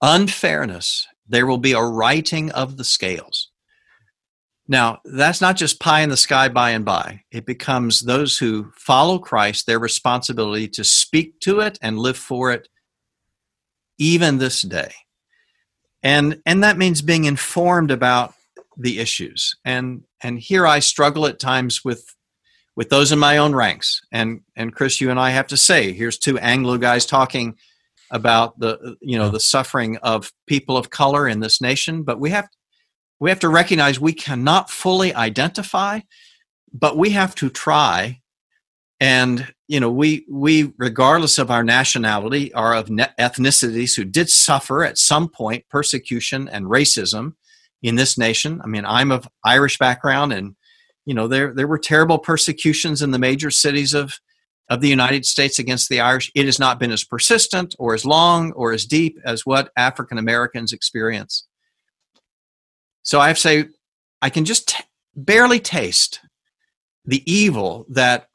unfairness, 0.00 1.06
there 1.26 1.46
will 1.46 1.58
be 1.58 1.72
a 1.72 1.82
righting 1.82 2.50
of 2.52 2.76
the 2.76 2.84
scales. 2.84 3.50
Now, 4.66 5.00
that's 5.04 5.40
not 5.40 5.56
just 5.56 5.80
pie 5.80 6.00
in 6.00 6.08
the 6.08 6.16
sky 6.16 6.48
by 6.48 6.70
and 6.70 6.84
by. 6.84 7.22
It 7.30 7.44
becomes 7.44 8.00
those 8.00 8.38
who 8.38 8.72
follow 8.76 9.18
Christ, 9.18 9.66
their 9.66 9.78
responsibility 9.78 10.68
to 10.68 10.84
speak 10.84 11.40
to 11.40 11.60
it 11.60 11.78
and 11.82 11.98
live 11.98 12.16
for 12.16 12.50
it 12.50 12.68
even 13.98 14.38
this 14.38 14.62
day. 14.62 14.92
And, 16.04 16.40
and 16.46 16.62
that 16.62 16.78
means 16.78 17.02
being 17.02 17.24
informed 17.24 17.90
about 17.90 18.34
the 18.76 19.00
issues. 19.00 19.56
And, 19.64 20.04
and 20.22 20.38
here 20.38 20.66
I 20.66 20.78
struggle 20.78 21.26
at 21.26 21.40
times 21.40 21.84
with, 21.84 22.14
with 22.76 22.90
those 22.90 23.10
in 23.10 23.18
my 23.18 23.38
own 23.38 23.54
ranks. 23.54 24.00
And, 24.12 24.42
and 24.54 24.74
Chris, 24.74 25.00
you 25.00 25.10
and 25.10 25.18
I 25.18 25.30
have 25.30 25.48
to 25.48 25.56
say, 25.56 25.92
here's 25.92 26.18
two 26.18 26.38
Anglo 26.38 26.78
guys 26.78 27.06
talking 27.06 27.56
about 28.10 28.58
the, 28.60 28.96
you 29.00 29.18
know, 29.18 29.30
the 29.30 29.40
suffering 29.40 29.96
of 29.98 30.30
people 30.46 30.76
of 30.76 30.90
color 30.90 31.26
in 31.26 31.40
this 31.40 31.60
nation, 31.60 32.04
but 32.04 32.20
we 32.20 32.30
have 32.30 32.48
we 33.20 33.30
have 33.30 33.40
to 33.40 33.48
recognize 33.48 33.98
we 33.98 34.12
cannot 34.12 34.68
fully 34.68 35.14
identify 35.14 36.00
but 36.74 36.98
we 36.98 37.10
have 37.10 37.34
to 37.36 37.48
try 37.48 38.20
and 39.04 39.52
you 39.68 39.78
know 39.80 39.90
we 39.90 40.24
we 40.30 40.72
regardless 40.78 41.38
of 41.38 41.50
our 41.50 41.62
nationality 41.62 42.52
are 42.54 42.74
of 42.74 42.86
ethnicities 42.86 43.94
who 43.94 44.04
did 44.04 44.30
suffer 44.30 44.82
at 44.82 44.96
some 44.96 45.28
point 45.28 45.62
persecution 45.68 46.48
and 46.48 46.64
racism 46.64 47.34
in 47.82 47.96
this 47.96 48.16
nation. 48.16 48.62
I 48.64 48.66
mean 48.66 48.86
i'm 48.86 49.12
of 49.12 49.28
irish 49.44 49.76
background 49.76 50.32
and 50.32 50.56
you 51.04 51.12
know 51.12 51.28
there 51.28 51.52
there 51.52 51.66
were 51.66 51.78
terrible 51.78 52.18
persecutions 52.18 53.02
in 53.02 53.10
the 53.10 53.18
major 53.18 53.50
cities 53.50 53.92
of 53.92 54.14
of 54.70 54.80
the 54.80 54.88
united 54.88 55.26
states 55.26 55.58
against 55.58 55.90
the 55.90 56.00
irish. 56.00 56.32
It 56.34 56.46
has 56.46 56.58
not 56.58 56.80
been 56.80 56.90
as 56.90 57.04
persistent 57.04 57.74
or 57.78 57.92
as 57.92 58.06
long 58.06 58.52
or 58.52 58.72
as 58.72 58.86
deep 58.86 59.18
as 59.26 59.44
what 59.44 59.70
african 59.76 60.16
americans 60.16 60.72
experience. 60.72 61.46
So 63.02 63.20
I 63.20 63.28
have 63.28 63.36
to 63.36 63.42
say, 63.42 63.64
I 64.22 64.30
can 64.30 64.46
just 64.46 64.68
t- 64.68 64.84
barely 65.14 65.60
taste 65.60 66.20
the 67.04 67.22
evil 67.30 67.84
that 67.90 68.28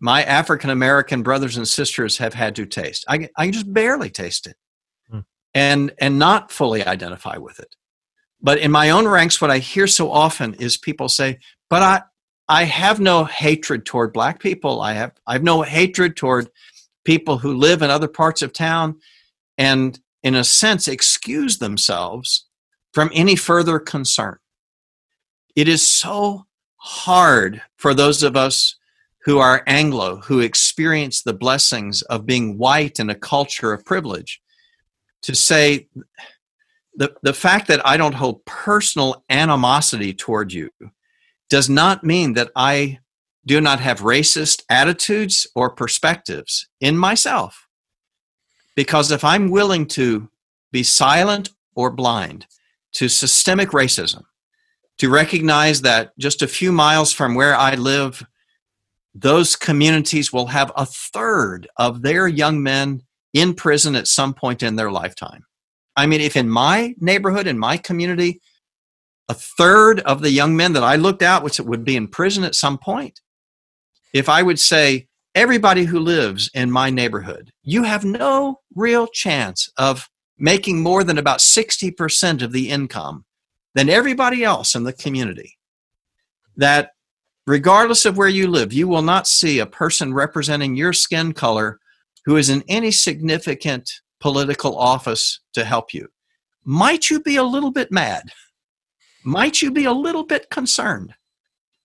my 0.00 0.22
African 0.22 0.70
American 0.70 1.22
brothers 1.22 1.56
and 1.56 1.66
sisters 1.66 2.18
have 2.18 2.34
had 2.34 2.56
to 2.56 2.66
taste. 2.66 3.04
I, 3.08 3.28
I 3.36 3.50
just 3.50 3.72
barely 3.72 4.10
taste 4.10 4.46
it 4.46 4.56
hmm. 5.10 5.20
and, 5.54 5.92
and 5.98 6.18
not 6.18 6.50
fully 6.52 6.84
identify 6.84 7.36
with 7.36 7.58
it. 7.60 7.74
But 8.40 8.58
in 8.58 8.70
my 8.70 8.90
own 8.90 9.08
ranks, 9.08 9.40
what 9.40 9.50
I 9.50 9.58
hear 9.58 9.86
so 9.86 10.10
often 10.10 10.54
is 10.54 10.76
people 10.76 11.08
say, 11.08 11.38
but 11.70 11.82
I, 11.82 12.02
I 12.48 12.64
have 12.64 13.00
no 13.00 13.24
hatred 13.24 13.86
toward 13.86 14.12
black 14.12 14.38
people. 14.38 14.82
I 14.82 14.92
have, 14.92 15.12
I 15.26 15.32
have 15.32 15.42
no 15.42 15.62
hatred 15.62 16.16
toward 16.16 16.50
people 17.04 17.38
who 17.38 17.54
live 17.54 17.80
in 17.80 17.90
other 17.90 18.08
parts 18.08 18.42
of 18.42 18.52
town 18.52 18.96
and, 19.56 19.98
in 20.22 20.34
a 20.34 20.44
sense, 20.44 20.88
excuse 20.88 21.58
themselves 21.58 22.46
from 22.92 23.10
any 23.14 23.36
further 23.36 23.78
concern. 23.78 24.38
It 25.56 25.68
is 25.68 25.88
so 25.88 26.44
hard 26.76 27.62
for 27.76 27.94
those 27.94 28.22
of 28.22 28.36
us 28.36 28.76
who 29.24 29.38
are 29.38 29.62
Anglo, 29.66 30.16
who 30.16 30.40
experience 30.40 31.22
the 31.22 31.32
blessings 31.32 32.02
of 32.02 32.26
being 32.26 32.58
white 32.58 33.00
in 33.00 33.08
a 33.08 33.14
culture 33.14 33.72
of 33.72 33.84
privilege, 33.84 34.40
to 35.22 35.34
say 35.34 35.88
the, 36.94 37.14
the 37.22 37.32
fact 37.32 37.68
that 37.68 37.84
I 37.86 37.96
don't 37.96 38.14
hold 38.14 38.44
personal 38.44 39.24
animosity 39.30 40.12
toward 40.12 40.52
you 40.52 40.70
does 41.48 41.68
not 41.68 42.04
mean 42.04 42.34
that 42.34 42.50
I 42.54 43.00
do 43.46 43.60
not 43.60 43.80
have 43.80 44.00
racist 44.00 44.62
attitudes 44.68 45.46
or 45.54 45.70
perspectives 45.70 46.68
in 46.80 46.96
myself. 46.96 47.66
Because 48.76 49.10
if 49.10 49.24
I'm 49.24 49.50
willing 49.50 49.86
to 49.88 50.28
be 50.72 50.82
silent 50.82 51.50
or 51.74 51.90
blind, 51.90 52.46
to 52.94 53.08
systemic 53.08 53.70
racism, 53.70 54.22
to 54.98 55.10
recognize 55.10 55.82
that 55.82 56.16
just 56.18 56.42
a 56.42 56.48
few 56.48 56.70
miles 56.72 57.12
from 57.12 57.34
where 57.34 57.56
I 57.56 57.74
live, 57.74 58.24
those 59.14 59.56
communities 59.56 60.32
will 60.32 60.46
have 60.46 60.72
a 60.76 60.86
third 60.86 61.68
of 61.76 62.02
their 62.02 62.26
young 62.26 62.62
men 62.62 63.02
in 63.32 63.54
prison 63.54 63.94
at 63.94 64.08
some 64.08 64.34
point 64.34 64.62
in 64.62 64.76
their 64.76 64.90
lifetime. 64.90 65.44
I 65.96 66.06
mean, 66.06 66.20
if 66.20 66.36
in 66.36 66.48
my 66.48 66.94
neighborhood, 66.98 67.46
in 67.46 67.58
my 67.58 67.76
community, 67.76 68.40
a 69.28 69.34
third 69.34 70.00
of 70.00 70.20
the 70.20 70.30
young 70.30 70.56
men 70.56 70.72
that 70.72 70.82
I 70.82 70.96
looked 70.96 71.22
at 71.22 71.42
which 71.42 71.60
would 71.60 71.84
be 71.84 71.96
in 71.96 72.08
prison 72.08 72.44
at 72.44 72.54
some 72.54 72.78
point, 72.78 73.20
if 74.12 74.28
I 74.28 74.42
would 74.42 74.60
say, 74.60 75.08
everybody 75.34 75.84
who 75.84 75.98
lives 75.98 76.48
in 76.54 76.70
my 76.70 76.90
neighborhood, 76.90 77.50
you 77.62 77.82
have 77.82 78.04
no 78.04 78.60
real 78.74 79.06
chance 79.08 79.68
of 79.76 80.08
making 80.38 80.80
more 80.82 81.02
than 81.02 81.18
about 81.18 81.40
60% 81.40 82.42
of 82.42 82.52
the 82.52 82.70
income 82.70 83.24
than 83.74 83.88
everybody 83.88 84.44
else 84.44 84.74
in 84.74 84.84
the 84.84 84.92
community. 84.92 85.58
That 86.56 86.92
regardless 87.46 88.04
of 88.04 88.16
where 88.16 88.28
you 88.28 88.48
live, 88.48 88.72
you 88.72 88.88
will 88.88 89.02
not 89.02 89.26
see 89.26 89.58
a 89.58 89.66
person 89.66 90.14
representing 90.14 90.76
your 90.76 90.92
skin 90.92 91.32
color 91.32 91.80
who 92.24 92.36
is 92.36 92.48
in 92.48 92.64
any 92.68 92.90
significant 92.90 93.90
political 94.20 94.78
office 94.78 95.40
to 95.52 95.64
help 95.64 95.92
you. 95.92 96.08
Might 96.64 97.10
you 97.10 97.20
be 97.20 97.36
a 97.36 97.42
little 97.42 97.70
bit 97.70 97.92
mad? 97.92 98.30
Might 99.24 99.60
you 99.60 99.70
be 99.70 99.84
a 99.84 99.92
little 99.92 100.24
bit 100.24 100.48
concerned? 100.50 101.14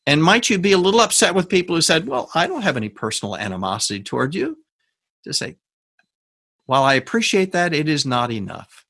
And 0.05 0.23
might 0.23 0.49
you 0.49 0.57
be 0.57 0.71
a 0.71 0.77
little 0.77 1.01
upset 1.01 1.35
with 1.35 1.49
people 1.49 1.75
who 1.75 1.81
said, 1.81 2.07
Well, 2.07 2.31
I 2.33 2.47
don't 2.47 2.63
have 2.63 2.77
any 2.77 2.89
personal 2.89 3.35
animosity 3.35 4.01
toward 4.01 4.33
you? 4.33 4.57
To 5.25 5.33
say, 5.33 5.57
while 6.65 6.83
I 6.83 6.93
appreciate 6.93 7.51
that, 7.51 7.73
it 7.73 7.89
is 7.89 8.05
not 8.05 8.31
enough. 8.31 8.85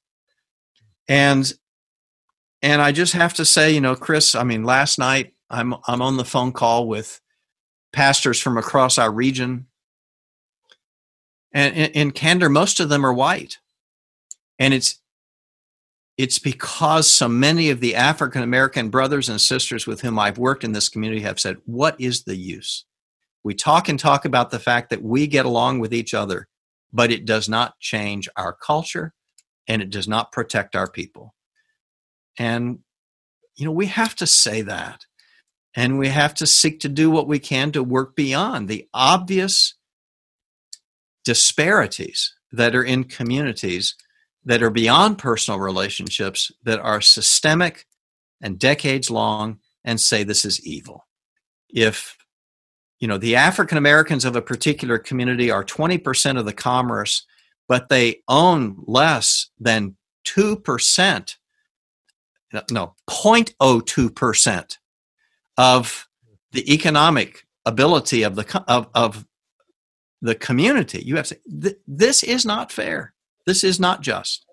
And 1.08 1.52
and 2.62 2.82
I 2.82 2.92
just 2.92 3.14
have 3.14 3.34
to 3.36 3.46
say, 3.46 3.72
you 3.72 3.82
know, 3.82 3.96
Chris, 3.96 4.36
I 4.36 4.44
mean, 4.44 4.64
last 4.64 5.00
night 5.00 5.34
I'm 5.50 5.76
I'm 5.88 6.02
on 6.02 6.18
the 6.18 6.26
phone 6.26 6.52
call 6.52 6.88
with 6.88 7.20
pastors 7.94 8.40
from 8.40 8.58
across 8.58 8.98
our 8.98 9.12
region. 9.12 9.68
And 11.52 11.76
in, 11.76 12.12
candor, 12.12 12.48
most 12.48 12.80
of 12.80 12.90
them 12.90 13.04
are 13.04 13.14
white. 13.14 13.58
And 14.60 14.74
it's 14.74 15.00
it's 16.18 16.38
because 16.38 17.12
so 17.12 17.28
many 17.28 17.70
of 17.70 17.80
the 17.80 17.96
African 17.96 18.44
American 18.44 18.90
brothers 18.90 19.30
and 19.30 19.42
sisters 19.42 19.88
with 19.88 20.02
whom 20.02 20.20
I've 20.20 20.38
worked 20.38 20.64
in 20.64 20.74
this 20.74 20.90
community 20.90 21.22
have 21.22 21.40
said, 21.40 21.58
What 21.66 22.00
is 22.00 22.24
the 22.24 22.36
use? 22.36 22.86
We 23.44 23.56
talk 23.56 23.90
and 23.90 23.98
talk 23.98 24.26
about 24.26 24.52
the 24.52 24.60
fact 24.60 24.90
that 24.90 25.02
we 25.02 25.26
get 25.26 25.46
along 25.46 25.80
with 25.80 25.94
each 25.94 26.14
other 26.14 26.48
but 26.92 27.12
it 27.12 27.26
does 27.26 27.48
not 27.48 27.80
change 27.80 28.28
our 28.36 28.54
culture 28.54 29.14
and 29.68 29.82
it 29.82 29.90
does 29.90 30.08
not 30.08 30.32
protect 30.32 30.76
our 30.76 30.90
people. 30.90 31.36
And, 32.38 32.80
you 33.56 33.66
know, 33.66 33.72
we 33.72 33.88
have 33.88 34.16
to 34.16 34.28
say 34.28 34.62
that. 34.64 35.06
And 35.76 36.00
we 36.00 36.10
have 36.10 36.34
to 36.36 36.48
seek 36.48 36.80
to 36.82 36.90
do 36.90 37.10
what 37.12 37.28
we 37.28 37.40
can 37.40 37.72
to 37.74 37.84
work 37.84 38.16
beyond 38.16 38.68
the 38.68 38.88
obvious 38.94 39.76
disparities 41.24 42.34
that 42.52 42.76
are 42.76 42.84
in 42.84 43.04
communities 43.04 43.96
that 44.46 44.64
are 44.64 44.72
beyond 44.72 45.18
personal 45.18 45.60
relationships, 45.60 46.52
that 46.64 46.80
are 46.80 47.02
systemic 47.02 47.86
and 48.42 48.58
decades 48.58 49.12
long, 49.12 49.60
and 49.84 50.00
say 50.00 50.24
this 50.24 50.46
is 50.46 50.66
evil. 50.66 51.06
If 51.70 52.18
you 53.00 53.08
know 53.08 53.18
the 53.18 53.36
african 53.36 53.78
americans 53.78 54.26
of 54.26 54.36
a 54.36 54.42
particular 54.42 54.98
community 54.98 55.50
are 55.50 55.64
20% 55.64 56.38
of 56.38 56.46
the 56.46 56.54
commerce 56.54 57.26
but 57.68 57.90
they 57.90 58.22
own 58.28 58.84
less 58.88 59.50
than 59.60 59.96
2% 60.28 61.36
no 62.72 62.96
0.02% 63.10 64.78
of 65.60 66.08
the 66.54 66.74
economic 66.74 67.46
ability 67.66 68.24
of 68.24 68.36
the 68.36 68.64
of, 68.68 68.88
of 68.96 69.26
the 70.22 70.34
community. 70.34 71.04
You 71.06 71.18
have 71.18 71.28
to 71.28 71.76
this 71.86 72.24
is 72.24 72.46
not 72.46 72.72
fair. 72.72 73.14
This 73.46 73.66
is 73.66 73.78
not 73.78 74.02
just. 74.02 74.46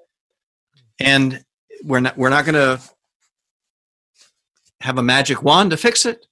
And 0.99 1.45
we're 1.85 2.01
not 2.01 2.19
we're 2.19 2.31
not 2.31 2.45
going 2.45 2.55
to 2.57 2.83
have 4.81 4.99
a 4.99 5.03
magic 5.03 5.45
wand 5.45 5.71
to 5.71 5.77
fix 5.77 6.05
it. 6.05 6.27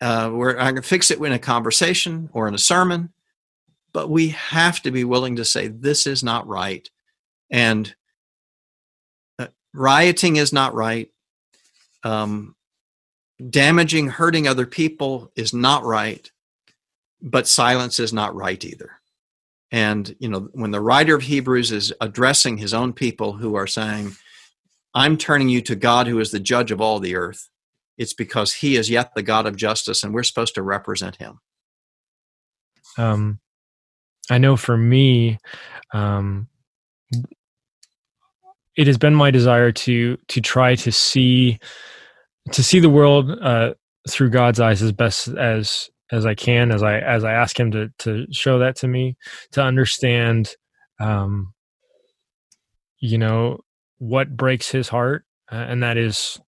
Uh, 0.00 0.30
where 0.30 0.58
I 0.58 0.72
can 0.72 0.82
fix 0.82 1.10
it 1.10 1.18
in 1.18 1.32
a 1.32 1.38
conversation 1.38 2.30
or 2.32 2.48
in 2.48 2.54
a 2.54 2.58
sermon, 2.58 3.12
but 3.92 4.08
we 4.08 4.28
have 4.28 4.80
to 4.82 4.90
be 4.90 5.04
willing 5.04 5.36
to 5.36 5.44
say 5.44 5.68
this 5.68 6.06
is 6.06 6.22
not 6.22 6.46
right, 6.46 6.88
and 7.50 7.94
uh, 9.38 9.48
rioting 9.74 10.36
is 10.36 10.54
not 10.54 10.72
right. 10.74 11.10
Um, 12.02 12.56
damaging, 13.48 14.08
hurting 14.08 14.46
other 14.46 14.66
people 14.66 15.32
is 15.36 15.54
not 15.54 15.84
right, 15.84 16.30
but 17.22 17.48
silence 17.48 17.98
is 17.98 18.12
not 18.12 18.34
right 18.34 18.62
either. 18.64 19.00
And 19.72 20.14
you 20.18 20.28
know, 20.28 20.48
when 20.52 20.72
the 20.72 20.80
writer 20.80 21.14
of 21.14 21.22
Hebrews 21.22 21.72
is 21.72 21.92
addressing 22.00 22.58
his 22.58 22.74
own 22.74 22.92
people 22.92 23.34
who 23.34 23.54
are 23.54 23.66
saying, 23.66 24.16
"I'm 24.94 25.16
turning 25.16 25.48
you 25.48 25.62
to 25.62 25.76
God, 25.76 26.06
who 26.06 26.18
is 26.18 26.32
the 26.32 26.40
judge 26.40 26.70
of 26.70 26.80
all 26.80 26.98
the 26.98 27.14
earth," 27.14 27.48
it's 27.96 28.14
because 28.14 28.54
he 28.54 28.76
is 28.76 28.90
yet 28.90 29.14
the 29.14 29.22
God 29.22 29.46
of 29.46 29.56
justice 29.56 30.02
and 30.02 30.12
we're 30.12 30.22
supposed 30.24 30.54
to 30.56 30.62
represent 30.62 31.16
him. 31.16 31.40
Um, 32.98 33.38
I 34.28 34.38
know 34.38 34.56
for 34.56 34.76
me, 34.76 35.38
um, 35.92 36.48
it 38.76 38.86
has 38.86 38.98
been 38.98 39.14
my 39.14 39.30
desire 39.30 39.72
to 39.72 40.16
to 40.16 40.40
try 40.40 40.74
to 40.76 40.90
see 40.90 41.58
to 42.52 42.62
see 42.62 42.80
the 42.80 42.90
world 42.90 43.30
uh, 43.40 43.74
through 44.08 44.30
God's 44.30 44.60
eyes 44.60 44.82
as 44.82 44.92
best 44.92 45.28
as 45.28 45.90
as 46.12 46.26
I 46.26 46.34
can, 46.34 46.72
as 46.72 46.82
I 46.82 46.98
as 46.98 47.24
I 47.24 47.32
ask 47.32 47.58
Him 47.58 47.70
to 47.72 47.90
to 48.00 48.26
show 48.32 48.58
that 48.58 48.76
to 48.76 48.88
me, 48.88 49.16
to 49.52 49.62
understand, 49.62 50.54
um, 51.00 51.52
you 52.98 53.18
know, 53.18 53.60
what 53.98 54.36
breaks 54.36 54.70
His 54.70 54.88
heart, 54.88 55.24
uh, 55.50 55.56
and 55.56 55.82
that 55.82 55.96
is, 55.96 56.40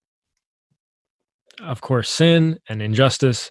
of 1.61 1.81
course, 1.81 2.11
sin 2.11 2.59
and 2.69 2.83
injustice, 2.83 3.51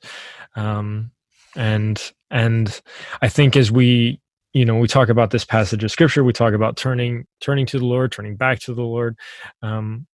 um, 0.55 1.11
and 1.55 2.11
and 2.29 2.81
I 3.21 3.29
think 3.29 3.55
as 3.55 3.71
we 3.71 4.19
you 4.53 4.65
know 4.65 4.75
we 4.75 4.87
talk 4.87 5.09
about 5.09 5.31
this 5.31 5.45
passage 5.45 5.83
of 5.83 5.91
scripture 5.91 6.23
we 6.25 6.33
talk 6.33 6.53
about 6.53 6.75
turning 6.75 7.25
turning 7.39 7.65
to 7.65 7.79
the 7.79 7.85
lord 7.85 8.11
turning 8.11 8.35
back 8.35 8.59
to 8.59 8.73
the 8.73 8.81
lord 8.81 9.17
um, 9.61 10.05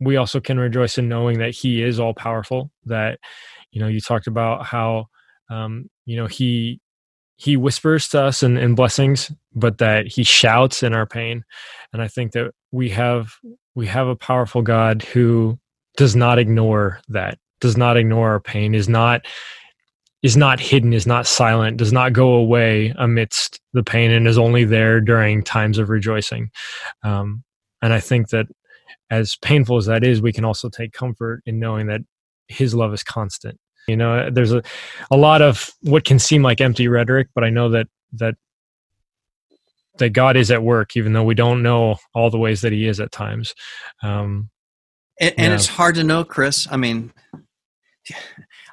we 0.00 0.16
also 0.16 0.40
can 0.40 0.58
rejoice 0.58 0.98
in 0.98 1.08
knowing 1.08 1.38
that 1.38 1.54
he 1.54 1.82
is 1.82 2.00
all 2.00 2.14
powerful 2.14 2.70
that 2.86 3.18
you 3.70 3.80
know 3.80 3.88
you 3.88 4.00
talked 4.00 4.26
about 4.26 4.66
how 4.66 5.06
um, 5.50 5.88
you 6.06 6.16
know 6.16 6.26
he 6.26 6.80
he 7.36 7.56
whispers 7.56 8.08
to 8.08 8.22
us 8.22 8.42
in, 8.42 8.56
in 8.56 8.74
blessings 8.74 9.32
but 9.54 9.78
that 9.78 10.06
he 10.06 10.22
shouts 10.22 10.82
in 10.82 10.94
our 10.94 11.06
pain 11.06 11.44
and 11.92 12.02
i 12.02 12.08
think 12.08 12.32
that 12.32 12.52
we 12.72 12.88
have 12.88 13.34
we 13.74 13.86
have 13.86 14.08
a 14.08 14.16
powerful 14.16 14.62
god 14.62 15.02
who 15.02 15.58
does 15.96 16.14
not 16.16 16.38
ignore 16.38 17.00
that 17.08 17.38
does 17.60 17.76
not 17.76 17.96
ignore 17.96 18.30
our 18.30 18.40
pain 18.40 18.74
is 18.74 18.88
not 18.88 19.26
is 20.22 20.36
not 20.36 20.60
hidden, 20.60 20.92
is 20.92 21.06
not 21.06 21.26
silent, 21.26 21.78
does 21.78 21.92
not 21.92 22.12
go 22.12 22.34
away 22.34 22.94
amidst 22.98 23.60
the 23.72 23.82
pain, 23.82 24.10
and 24.10 24.28
is 24.28 24.36
only 24.36 24.64
there 24.64 25.00
during 25.00 25.42
times 25.42 25.78
of 25.78 25.88
rejoicing. 25.88 26.50
Um, 27.02 27.42
and 27.80 27.92
I 27.94 28.00
think 28.00 28.28
that 28.28 28.46
as 29.10 29.36
painful 29.36 29.76
as 29.76 29.86
that 29.86 30.04
is, 30.04 30.22
we 30.22 30.32
can 30.32 30.44
also 30.44 30.68
take 30.68 30.92
comfort 30.92 31.42
in 31.46 31.58
knowing 31.58 31.86
that 31.86 32.00
His 32.48 32.74
love 32.74 32.92
is 32.92 33.02
constant. 33.02 33.58
You 33.88 33.96
know, 33.96 34.30
there's 34.30 34.52
a, 34.52 34.62
a 35.10 35.16
lot 35.16 35.42
of 35.42 35.70
what 35.82 36.04
can 36.04 36.18
seem 36.18 36.42
like 36.42 36.60
empty 36.60 36.86
rhetoric, 36.88 37.28
but 37.34 37.44
I 37.44 37.50
know 37.50 37.70
that 37.70 37.86
that 38.14 38.34
that 39.98 40.10
God 40.10 40.36
is 40.36 40.50
at 40.50 40.62
work, 40.62 40.96
even 40.96 41.12
though 41.12 41.24
we 41.24 41.34
don't 41.34 41.62
know 41.62 41.96
all 42.14 42.30
the 42.30 42.38
ways 42.38 42.60
that 42.62 42.72
He 42.72 42.86
is 42.86 43.00
at 43.00 43.12
times. 43.12 43.54
Um, 44.02 44.50
and, 45.20 45.34
and 45.36 45.48
yeah. 45.48 45.54
it's 45.54 45.66
hard 45.66 45.96
to 45.96 46.04
know, 46.04 46.24
Chris. 46.24 46.66
I 46.70 46.76
mean, 46.76 47.12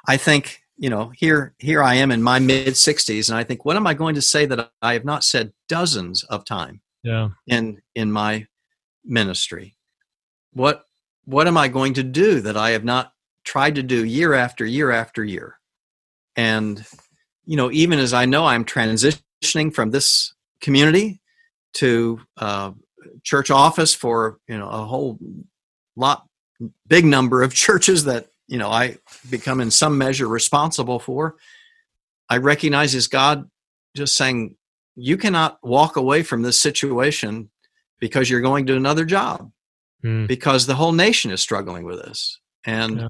I 0.06 0.16
think 0.16 0.60
you 0.78 0.88
know, 0.88 1.10
here 1.16 1.54
here 1.58 1.82
I 1.82 1.96
am 1.96 2.10
in 2.10 2.22
my 2.22 2.38
mid 2.38 2.68
60s, 2.68 3.28
and 3.28 3.36
I 3.36 3.44
think, 3.44 3.64
what 3.64 3.76
am 3.76 3.86
I 3.86 3.94
going 3.94 4.14
to 4.14 4.22
say 4.22 4.46
that 4.46 4.70
I 4.80 4.92
have 4.92 5.04
not 5.04 5.24
said 5.24 5.52
dozens 5.68 6.22
of 6.24 6.44
times? 6.44 6.80
Yeah. 7.02 7.30
In 7.46 7.80
in 7.94 8.12
my 8.12 8.46
ministry, 9.04 9.76
what 10.58 10.84
what 11.24 11.46
am 11.46 11.56
I 11.56 11.68
going 11.68 11.94
to 11.94 12.02
do 12.02 12.40
that 12.40 12.56
I 12.56 12.70
have 12.70 12.84
not 12.84 13.12
tried 13.44 13.76
to 13.76 13.82
do 13.82 14.04
year 14.04 14.34
after 14.34 14.66
year 14.66 14.90
after 14.90 15.24
year? 15.24 15.58
And 16.36 16.84
you 17.44 17.56
know, 17.56 17.70
even 17.70 17.98
as 17.98 18.12
I 18.12 18.26
know 18.26 18.44
I'm 18.44 18.64
transitioning 18.64 19.72
from 19.72 19.90
this 19.90 20.34
community 20.60 21.20
to 21.74 22.20
uh, 22.36 22.72
church 23.22 23.50
office 23.50 23.94
for 23.94 24.38
you 24.48 24.58
know 24.58 24.68
a 24.68 24.84
whole 24.84 25.18
lot 25.96 26.26
big 26.86 27.04
number 27.04 27.42
of 27.42 27.54
churches 27.66 28.04
that 28.04 28.26
you 28.48 28.58
know 28.58 28.68
I 28.68 28.98
become 29.30 29.60
in 29.60 29.70
some 29.70 29.96
measure 29.96 30.28
responsible 30.28 30.98
for. 30.98 31.36
I 32.28 32.38
recognize 32.38 32.94
as 32.94 33.06
God 33.06 33.48
just 33.96 34.14
saying, 34.14 34.56
you 34.96 35.16
cannot 35.16 35.58
walk 35.62 35.96
away 35.96 36.22
from 36.22 36.42
this 36.42 36.60
situation 36.60 37.48
because 38.00 38.28
you're 38.28 38.40
going 38.40 38.66
to 38.66 38.76
another 38.76 39.04
job, 39.04 39.50
mm. 40.04 40.26
because 40.26 40.66
the 40.66 40.74
whole 40.74 40.92
nation 40.92 41.30
is 41.30 41.40
struggling 41.40 41.84
with 41.84 42.02
this. 42.02 42.40
And 42.64 43.00
yeah. 43.00 43.08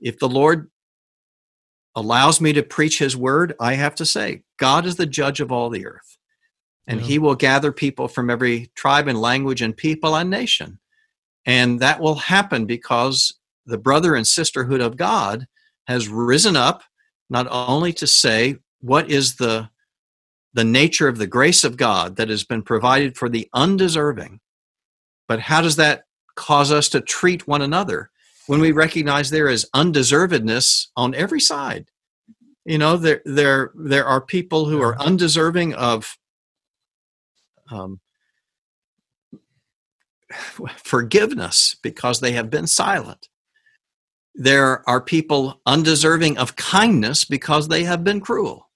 if 0.00 0.18
the 0.18 0.28
Lord 0.28 0.70
allows 1.94 2.40
me 2.40 2.52
to 2.52 2.62
preach 2.62 2.98
his 2.98 3.16
word, 3.16 3.54
I 3.58 3.74
have 3.74 3.94
to 3.96 4.06
say, 4.06 4.42
God 4.58 4.86
is 4.86 4.96
the 4.96 5.06
judge 5.06 5.40
of 5.40 5.50
all 5.50 5.70
the 5.70 5.86
earth. 5.86 6.18
And 6.86 7.00
yeah. 7.00 7.06
he 7.06 7.18
will 7.18 7.34
gather 7.34 7.72
people 7.72 8.06
from 8.06 8.30
every 8.30 8.70
tribe 8.76 9.08
and 9.08 9.20
language 9.20 9.62
and 9.62 9.76
people 9.76 10.14
and 10.14 10.30
nation. 10.30 10.78
And 11.44 11.80
that 11.80 12.00
will 12.00 12.16
happen 12.16 12.66
because 12.66 13.34
the 13.64 13.78
brother 13.78 14.14
and 14.14 14.26
sisterhood 14.26 14.80
of 14.80 14.96
God 14.96 15.46
has 15.86 16.08
risen 16.08 16.56
up 16.56 16.82
not 17.28 17.46
only 17.50 17.92
to 17.94 18.06
say 18.06 18.56
what 18.80 19.10
is 19.10 19.36
the 19.36 19.68
the 20.54 20.64
nature 20.64 21.06
of 21.06 21.18
the 21.18 21.26
grace 21.26 21.64
of 21.64 21.76
God 21.76 22.16
that 22.16 22.30
has 22.30 22.42
been 22.42 22.62
provided 22.62 23.18
for 23.18 23.28
the 23.28 23.46
undeserving, 23.52 24.40
but 25.28 25.38
how 25.38 25.60
does 25.60 25.76
that 25.76 26.05
cause 26.36 26.70
us 26.70 26.88
to 26.90 27.00
treat 27.00 27.48
one 27.48 27.62
another 27.62 28.10
when 28.46 28.60
we 28.60 28.72
recognize 28.72 29.30
there 29.30 29.48
is 29.48 29.68
undeservedness 29.74 30.86
on 30.96 31.14
every 31.14 31.40
side? 31.40 31.90
You 32.64 32.78
know, 32.78 32.96
there 32.96 33.22
there 33.24 33.72
there 33.74 34.06
are 34.06 34.20
people 34.20 34.66
who 34.66 34.80
are 34.80 35.00
undeserving 35.00 35.74
of 35.74 36.16
um, 37.70 38.00
forgiveness 40.76 41.76
because 41.82 42.20
they 42.20 42.32
have 42.32 42.50
been 42.50 42.66
silent 42.66 43.28
there 44.36 44.88
are 44.88 45.00
people 45.00 45.60
undeserving 45.64 46.36
of 46.36 46.56
kindness 46.56 47.24
because 47.24 47.68
they 47.68 47.84
have 47.84 48.04
been 48.04 48.20
cruel. 48.20 48.68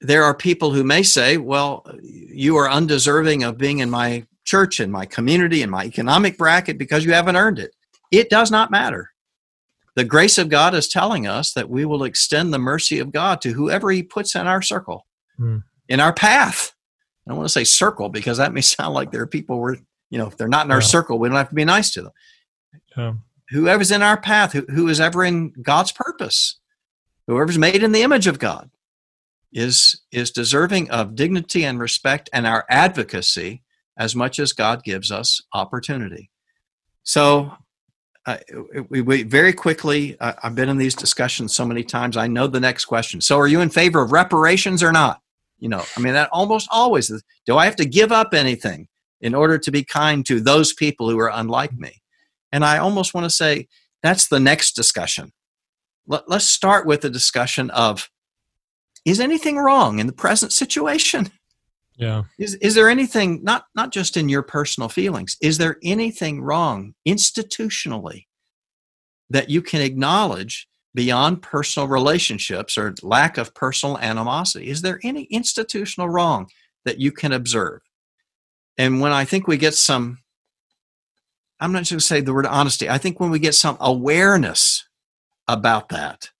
There 0.00 0.24
are 0.24 0.34
people 0.34 0.72
who 0.72 0.82
may 0.82 1.02
say, 1.02 1.36
Well, 1.36 1.84
you 2.02 2.56
are 2.56 2.70
undeserving 2.70 3.44
of 3.44 3.58
being 3.58 3.80
in 3.80 3.90
my 3.90 4.26
church, 4.44 4.80
and 4.80 4.92
my 4.92 5.06
community, 5.06 5.62
and 5.62 5.70
my 5.70 5.84
economic 5.84 6.36
bracket 6.38 6.78
because 6.78 7.04
you 7.04 7.12
haven't 7.12 7.36
earned 7.36 7.58
it. 7.58 7.74
It 8.10 8.30
does 8.30 8.50
not 8.50 8.70
matter. 8.70 9.10
The 9.96 10.04
grace 10.04 10.38
of 10.38 10.48
God 10.48 10.74
is 10.74 10.88
telling 10.88 11.26
us 11.26 11.52
that 11.52 11.68
we 11.68 11.84
will 11.84 12.04
extend 12.04 12.52
the 12.52 12.58
mercy 12.58 12.98
of 12.98 13.12
God 13.12 13.40
to 13.42 13.52
whoever 13.52 13.90
He 13.90 14.02
puts 14.02 14.34
in 14.34 14.46
our 14.46 14.62
circle, 14.62 15.06
mm. 15.38 15.62
in 15.88 16.00
our 16.00 16.12
path. 16.12 16.72
I 17.26 17.30
don't 17.30 17.38
want 17.38 17.48
to 17.48 17.52
say 17.52 17.64
circle 17.64 18.08
because 18.08 18.38
that 18.38 18.52
may 18.54 18.60
sound 18.62 18.94
like 18.94 19.10
there 19.10 19.22
are 19.22 19.26
people 19.26 19.60
where, 19.60 19.76
you 20.10 20.18
know, 20.18 20.26
if 20.26 20.36
they're 20.36 20.48
not 20.48 20.66
in 20.66 20.72
our 20.72 20.78
yeah. 20.78 20.86
circle, 20.86 21.18
we 21.18 21.28
don't 21.28 21.36
have 21.36 21.48
to 21.50 21.54
be 21.54 21.64
nice 21.64 21.90
to 21.92 22.02
them. 22.02 22.12
Yeah 22.96 23.12
whoever's 23.50 23.90
in 23.90 24.02
our 24.02 24.20
path, 24.20 24.52
who, 24.52 24.62
who 24.70 24.88
is 24.88 25.00
ever 25.00 25.24
in 25.24 25.50
God's 25.62 25.92
purpose, 25.92 26.58
whoever's 27.26 27.58
made 27.58 27.82
in 27.82 27.92
the 27.92 28.02
image 28.02 28.26
of 28.26 28.38
God, 28.38 28.70
is 29.52 30.00
is 30.12 30.30
deserving 30.30 30.90
of 30.90 31.16
dignity 31.16 31.64
and 31.64 31.80
respect 31.80 32.30
and 32.32 32.46
our 32.46 32.64
advocacy 32.70 33.62
as 34.00 34.16
much 34.16 34.38
as 34.38 34.54
God 34.54 34.82
gives 34.82 35.12
us 35.12 35.42
opportunity. 35.52 36.30
So, 37.04 37.52
uh, 38.26 38.38
we, 38.88 39.02
we, 39.02 39.22
very 39.22 39.52
quickly. 39.52 40.18
Uh, 40.18 40.32
I've 40.42 40.54
been 40.54 40.68
in 40.68 40.78
these 40.78 40.94
discussions 40.94 41.54
so 41.54 41.64
many 41.64 41.82
times. 41.82 42.16
I 42.16 42.26
know 42.26 42.46
the 42.46 42.60
next 42.60 42.86
question. 42.86 43.20
So, 43.20 43.38
are 43.38 43.46
you 43.46 43.60
in 43.60 43.68
favor 43.68 44.02
of 44.02 44.10
reparations 44.10 44.82
or 44.82 44.90
not? 44.90 45.20
You 45.58 45.68
know, 45.68 45.84
I 45.96 46.00
mean, 46.00 46.14
that 46.14 46.30
almost 46.32 46.68
always 46.72 47.10
is. 47.10 47.22
Do 47.46 47.56
I 47.56 47.66
have 47.66 47.76
to 47.76 47.84
give 47.84 48.10
up 48.10 48.32
anything 48.32 48.88
in 49.20 49.34
order 49.34 49.58
to 49.58 49.70
be 49.70 49.84
kind 49.84 50.24
to 50.26 50.40
those 50.40 50.72
people 50.72 51.10
who 51.10 51.18
are 51.18 51.30
unlike 51.32 51.74
me? 51.74 52.02
And 52.52 52.64
I 52.64 52.78
almost 52.78 53.12
want 53.14 53.26
to 53.26 53.30
say 53.30 53.68
that's 54.02 54.28
the 54.28 54.40
next 54.40 54.72
discussion. 54.72 55.32
Let, 56.06 56.26
us 56.28 56.48
start 56.48 56.86
with 56.86 57.02
the 57.02 57.10
discussion 57.10 57.70
of 57.70 58.10
is 59.04 59.20
anything 59.20 59.56
wrong 59.56 59.98
in 59.98 60.06
the 60.06 60.12
present 60.12 60.52
situation? 60.52 61.30
Yeah. 62.00 62.22
Is, 62.38 62.54
is 62.56 62.74
there 62.74 62.88
anything, 62.88 63.44
not, 63.44 63.66
not 63.74 63.92
just 63.92 64.16
in 64.16 64.28
your 64.28 64.42
personal 64.42 64.88
feelings, 64.88 65.36
is 65.42 65.58
there 65.58 65.76
anything 65.82 66.42
wrong 66.42 66.94
institutionally 67.06 68.26
that 69.28 69.50
you 69.50 69.60
can 69.60 69.82
acknowledge 69.82 70.66
beyond 70.94 71.42
personal 71.42 71.88
relationships 71.88 72.78
or 72.78 72.94
lack 73.02 73.36
of 73.36 73.54
personal 73.54 73.98
animosity? 73.98 74.68
Is 74.68 74.82
there 74.82 74.98
any 75.04 75.24
institutional 75.24 76.08
wrong 76.08 76.48
that 76.84 76.98
you 76.98 77.12
can 77.12 77.32
observe? 77.32 77.82
And 78.78 79.00
when 79.00 79.12
I 79.12 79.26
think 79.26 79.46
we 79.46 79.58
get 79.58 79.74
some 79.74 80.18
I'm 81.60 81.72
not 81.72 81.78
going 81.78 81.84
to 81.84 82.00
say 82.00 82.22
the 82.22 82.32
word 82.32 82.46
honesty. 82.46 82.88
I 82.88 82.96
think 82.96 83.20
when 83.20 83.30
we 83.30 83.38
get 83.38 83.54
some 83.54 83.76
awareness 83.80 84.88
about 85.46 85.90
that, 85.90 86.30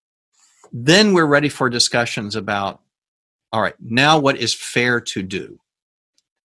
then 0.72 1.12
we're 1.12 1.26
ready 1.26 1.50
for 1.50 1.68
discussions 1.68 2.36
about, 2.36 2.80
all 3.52 3.60
right, 3.60 3.74
now 3.80 4.18
what 4.18 4.36
is 4.36 4.54
fair 4.54 5.00
to 5.00 5.22
do, 5.22 5.58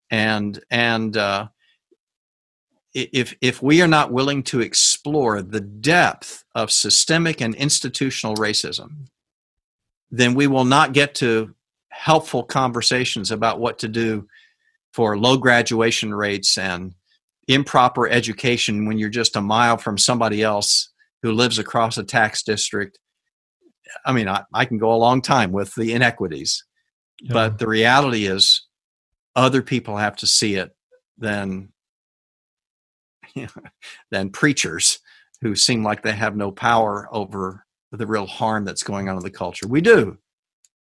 and 0.10 0.60
and 0.72 1.16
uh, 1.16 1.48
if 2.94 3.36
if 3.42 3.62
we 3.62 3.82
are 3.82 3.88
not 3.88 4.12
willing 4.12 4.42
to 4.44 4.62
explore 4.62 5.42
the 5.42 5.62
depth 5.62 6.44
of 6.56 6.72
systemic 6.72 7.42
and 7.42 7.54
institutional 7.56 8.36
racism, 8.36 9.08
then 10.10 10.34
we 10.34 10.48
will 10.48 10.66
not 10.66 10.94
get 10.94 11.14
to 11.16 11.54
helpful 11.90 12.44
conversations 12.44 13.32
about 13.32 13.60
what 13.60 13.80
to 13.80 13.88
do 13.88 14.28
for 14.94 15.18
low 15.18 15.38
graduation 15.38 16.14
rates 16.14 16.58
and 16.58 16.96
improper 17.48 18.08
education 18.08 18.86
when 18.86 18.98
you're 18.98 19.10
just 19.10 19.36
a 19.36 19.42
mile 19.42 19.78
from 19.78 19.98
somebody 19.98 20.42
else 20.42 20.90
who 21.22 21.32
lives 21.32 21.60
across 21.60 21.98
a 21.98 22.04
tax 22.04 22.44
district. 22.44 22.98
I 24.06 24.14
mean, 24.14 24.28
I, 24.28 24.44
I 24.54 24.66
can 24.66 24.78
go 24.78 24.94
a 24.94 24.98
long 24.98 25.22
time 25.22 25.52
with 25.52 25.76
the 25.76 25.94
inequities. 25.94 26.64
Yeah. 27.22 27.34
but 27.34 27.60
the 27.60 27.68
reality 27.68 28.26
is 28.26 28.66
other 29.36 29.62
people 29.62 29.98
have 29.98 30.16
to 30.18 30.28
see 30.28 30.56
it 30.56 30.76
than 31.18 31.70
than 34.12 34.30
preachers 34.30 35.00
who 35.42 35.56
seem 35.56 35.84
like 35.84 36.02
they 36.02 36.14
have 36.14 36.36
no 36.36 36.52
power 36.52 37.08
over 37.12 37.66
the 37.92 38.08
real 38.08 38.26
harm 38.26 38.66
that's 38.66 38.84
going 38.84 39.10
on 39.10 39.18
in 39.18 39.24
the 39.24 39.32
culture. 39.32 39.68
We 39.68 39.82
do 39.82 40.18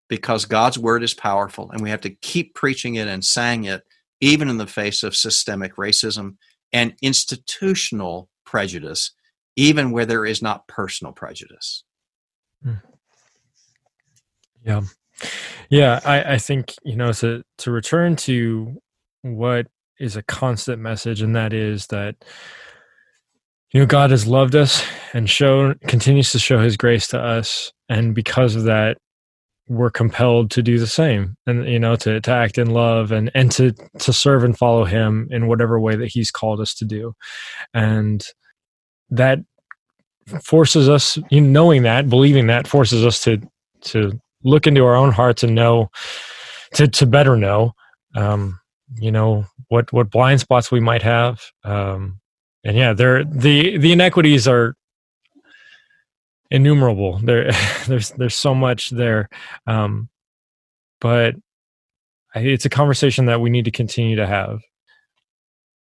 because 0.09 0.45
God's 0.45 0.77
word 0.77 1.03
is 1.03 1.13
powerful 1.13 1.71
and 1.71 1.81
we 1.81 1.89
have 1.89 2.01
to 2.01 2.09
keep 2.09 2.53
preaching 2.53 2.95
it 2.95 3.07
and 3.07 3.23
saying 3.23 3.65
it 3.65 3.83
even 4.21 4.49
in 4.49 4.57
the 4.57 4.67
face 4.67 5.03
of 5.03 5.15
systemic 5.15 5.75
racism 5.75 6.37
and 6.71 6.93
institutional 7.01 8.29
prejudice, 8.45 9.11
even 9.55 9.91
where 9.91 10.05
there 10.05 10.25
is 10.25 10.41
not 10.41 10.67
personal 10.67 11.13
prejudice. 11.13 11.83
Hmm. 12.63 12.73
Yeah. 14.65 14.81
Yeah, 15.69 15.99
I, 16.05 16.33
I 16.33 16.37
think, 16.37 16.73
you 16.83 16.95
know, 16.95 17.11
to 17.13 17.43
to 17.59 17.71
return 17.71 18.15
to 18.17 18.77
what 19.21 19.67
is 19.99 20.15
a 20.15 20.23
constant 20.23 20.81
message, 20.81 21.21
and 21.21 21.35
that 21.35 21.53
is 21.53 21.87
that 21.87 22.15
you 23.71 23.79
know 23.79 23.85
God 23.85 24.11
has 24.11 24.27
loved 24.27 24.55
us 24.55 24.83
and 25.13 25.29
shown 25.29 25.75
continues 25.87 26.31
to 26.31 26.39
show 26.39 26.59
his 26.59 26.77
grace 26.77 27.07
to 27.07 27.19
us. 27.19 27.71
And 27.89 28.13
because 28.13 28.55
of 28.55 28.63
that, 28.63 28.97
we're 29.67 29.89
compelled 29.89 30.51
to 30.51 30.61
do 30.61 30.77
the 30.77 30.87
same 30.87 31.37
and 31.47 31.67
you 31.67 31.79
know 31.79 31.95
to, 31.95 32.19
to 32.19 32.31
act 32.31 32.57
in 32.57 32.71
love 32.71 33.11
and 33.11 33.31
and 33.33 33.51
to 33.51 33.71
to 33.99 34.11
serve 34.11 34.43
and 34.43 34.57
follow 34.57 34.83
him 34.83 35.27
in 35.31 35.47
whatever 35.47 35.79
way 35.79 35.95
that 35.95 36.07
he's 36.07 36.31
called 36.31 36.59
us 36.59 36.73
to 36.73 36.85
do 36.85 37.13
and 37.73 38.25
that 39.09 39.39
forces 40.41 40.89
us 40.89 41.17
you 41.29 41.39
know, 41.39 41.47
knowing 41.47 41.83
that 41.83 42.09
believing 42.09 42.47
that 42.47 42.67
forces 42.67 43.05
us 43.05 43.23
to 43.23 43.39
to 43.81 44.19
look 44.43 44.67
into 44.67 44.85
our 44.85 44.95
own 44.95 45.11
hearts 45.11 45.43
and 45.43 45.55
know 45.55 45.89
to 46.73 46.87
to 46.87 47.05
better 47.05 47.35
know 47.35 47.73
um 48.15 48.59
you 48.95 49.11
know 49.11 49.45
what 49.69 49.91
what 49.93 50.09
blind 50.09 50.39
spots 50.39 50.71
we 50.71 50.79
might 50.79 51.01
have 51.01 51.41
um 51.63 52.19
and 52.63 52.77
yeah 52.77 52.93
there 52.93 53.23
the 53.23 53.77
the 53.77 53.91
inequities 53.91 54.47
are 54.47 54.75
innumerable. 56.53 57.17
There, 57.17 57.51
there's 57.87 58.11
there's 58.11 58.35
so 58.35 58.55
much 58.55 58.91
there, 58.91 59.27
um, 59.67 60.07
but 61.01 61.35
it's 62.35 62.65
a 62.65 62.69
conversation 62.69 63.25
that 63.25 63.41
we 63.41 63.49
need 63.49 63.65
to 63.65 63.71
continue 63.71 64.15
to 64.15 64.25
have. 64.27 64.61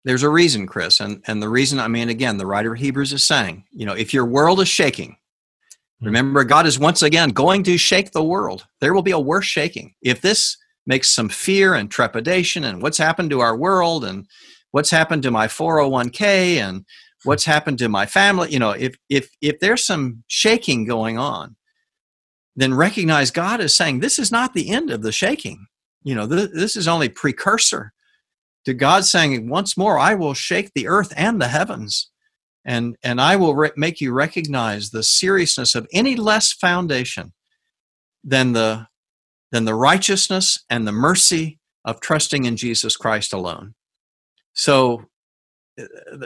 There's 0.05 0.23
a 0.23 0.31
reason, 0.31 0.67
Chris, 0.67 1.01
and 1.01 1.23
and 1.27 1.43
the 1.43 1.49
reason 1.49 1.81
I 1.81 1.89
mean 1.89 2.09
again, 2.09 2.37
the 2.37 2.47
writer 2.47 2.75
of 2.75 2.79
Hebrews 2.79 3.13
is 3.13 3.25
saying, 3.25 3.65
you 3.73 3.85
know, 3.85 3.95
if 3.95 4.15
your 4.15 4.25
world 4.25 4.61
is 4.61 4.69
shaking. 4.69 5.17
Hmm. 6.01 6.07
remember 6.07 6.45
God 6.45 6.67
is 6.67 6.79
once 6.79 7.03
again 7.03 7.31
going 7.31 7.63
to 7.65 7.79
shake 7.79 8.13
the 8.13 8.25
world. 8.25 8.67
There 8.81 8.95
will 8.95 9.03
be 9.03 9.11
a 9.11 9.21
worse 9.21 9.47
shaking. 9.47 9.95
If 10.03 10.21
this 10.21 10.57
makes 10.87 11.11
some 11.11 11.29
fear 11.29 11.75
and 11.75 11.91
trepidation 11.91 12.65
and 12.65 12.83
what's 12.83 12.99
happened 12.99 13.31
to 13.31 13.41
our 13.41 13.57
world 13.57 14.05
and 14.05 14.27
what's 14.73 14.91
happened 14.91 15.23
to 15.23 15.31
my 15.31 15.47
401k 15.47 16.57
and 16.57 16.85
what's 17.25 17.45
happened 17.45 17.79
to 17.79 17.89
my 17.89 18.07
family 18.07 18.51
you 18.51 18.59
know 18.59 18.71
if 18.71 18.97
if 19.09 19.31
if 19.43 19.61
there's 19.61 19.85
some 19.85 20.25
shaking 20.29 20.87
going 20.87 21.19
on 21.19 21.57
then 22.57 22.73
recognize 22.73 23.31
god 23.31 23.61
is 23.61 23.75
saying 23.75 24.01
this 24.01 24.19
is 24.19 24.33
not 24.33 24.55
the 24.55 24.71
end 24.71 24.91
of 24.91 25.03
the 25.03 25.13
shaking 25.13 25.67
you 26.03 26.15
know 26.15 26.27
th- 26.27 26.51
this 26.55 26.77
is 26.77 26.89
only 26.89 27.09
precursor 27.09 27.93
to 28.65 28.73
god 28.73 29.05
saying 29.05 29.49
once 29.51 29.77
more 29.77 29.99
i 29.99 30.15
will 30.15 30.35
shake 30.35 30.73
the 30.75 30.89
earth 30.89 31.13
and 31.17 31.41
the 31.41 31.49
heavens 31.49 32.11
and 32.65 32.97
and 33.03 33.21
i 33.21 33.37
will 33.37 33.55
re- 33.55 33.73
make 33.77 34.01
you 34.01 34.13
recognize 34.13 34.91
the 34.91 35.03
seriousness 35.03 35.75
of 35.75 35.87
any 35.93 36.17
less 36.17 36.53
foundation 36.53 37.33
than 38.23 38.53
the 38.53 38.87
than 39.53 39.65
the 39.65 39.75
righteousness 39.75 40.65
and 40.69 40.87
the 40.87 40.93
mercy 40.93 41.59
of 41.85 42.01
trusting 42.01 42.45
in 42.45 42.57
jesus 42.57 42.97
christ 42.97 43.33
alone 43.33 43.75
so 44.53 45.05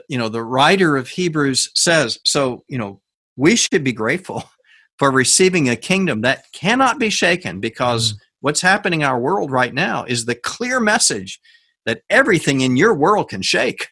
you 0.08 0.18
know 0.18 0.28
the 0.28 0.42
writer 0.42 0.96
of 0.96 1.08
hebrews 1.08 1.70
says 1.74 2.18
so 2.24 2.64
you 2.68 2.78
know 2.78 3.00
we 3.36 3.56
should 3.56 3.84
be 3.84 3.92
grateful 3.92 4.44
for 4.98 5.10
receiving 5.10 5.68
a 5.68 5.76
kingdom 5.76 6.20
that 6.20 6.44
cannot 6.52 6.98
be 6.98 7.10
shaken 7.10 7.60
because 7.60 8.12
mm. 8.12 8.16
what's 8.40 8.60
happening 8.60 9.00
in 9.00 9.06
our 9.06 9.18
world 9.18 9.50
right 9.50 9.74
now 9.74 10.04
is 10.04 10.24
the 10.24 10.34
clear 10.34 10.80
message 10.80 11.40
that 11.86 12.02
everything 12.10 12.60
in 12.60 12.76
your 12.76 12.94
world 12.94 13.28
can 13.28 13.42
shake 13.42 13.88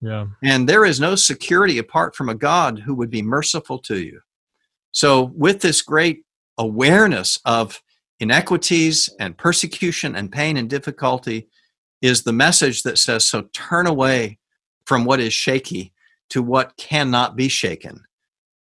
yeah 0.00 0.26
and 0.42 0.68
there 0.68 0.84
is 0.84 1.00
no 1.00 1.14
security 1.14 1.78
apart 1.78 2.14
from 2.14 2.28
a 2.28 2.34
god 2.34 2.78
who 2.78 2.94
would 2.94 3.10
be 3.10 3.22
merciful 3.22 3.78
to 3.78 3.98
you 3.98 4.20
so 4.92 5.32
with 5.34 5.60
this 5.60 5.82
great 5.82 6.24
awareness 6.58 7.38
of 7.44 7.82
inequities 8.20 9.10
and 9.18 9.36
persecution 9.36 10.14
and 10.16 10.32
pain 10.32 10.56
and 10.56 10.70
difficulty 10.70 11.48
is 12.00 12.22
the 12.22 12.32
message 12.32 12.82
that 12.82 12.98
says 12.98 13.24
so 13.24 13.42
turn 13.52 13.86
away 13.86 14.38
from 14.84 15.04
what 15.04 15.20
is 15.20 15.32
shaky 15.32 15.92
to 16.30 16.42
what 16.42 16.76
cannot 16.76 17.36
be 17.36 17.48
shaken, 17.48 18.02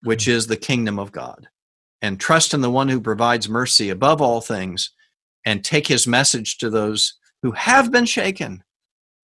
which 0.04 0.28
is 0.28 0.48
the 0.48 0.58
kingdom 0.58 1.00
of 1.00 1.12
God. 1.12 1.48
And 2.02 2.19
trust 2.19 2.54
in 2.54 2.62
the 2.62 2.72
one 2.72 2.89
who 2.89 3.00
provides 3.00 3.48
mercy 3.48 3.89
above 3.89 4.22
all 4.22 4.41
things 4.41 4.91
and 5.46 5.63
take 5.63 5.88
his 5.88 6.08
message 6.08 6.58
to 6.58 6.69
those 6.69 7.13
who 7.41 7.52
have 7.52 7.91
been 7.91 8.06
shaken 8.06 8.63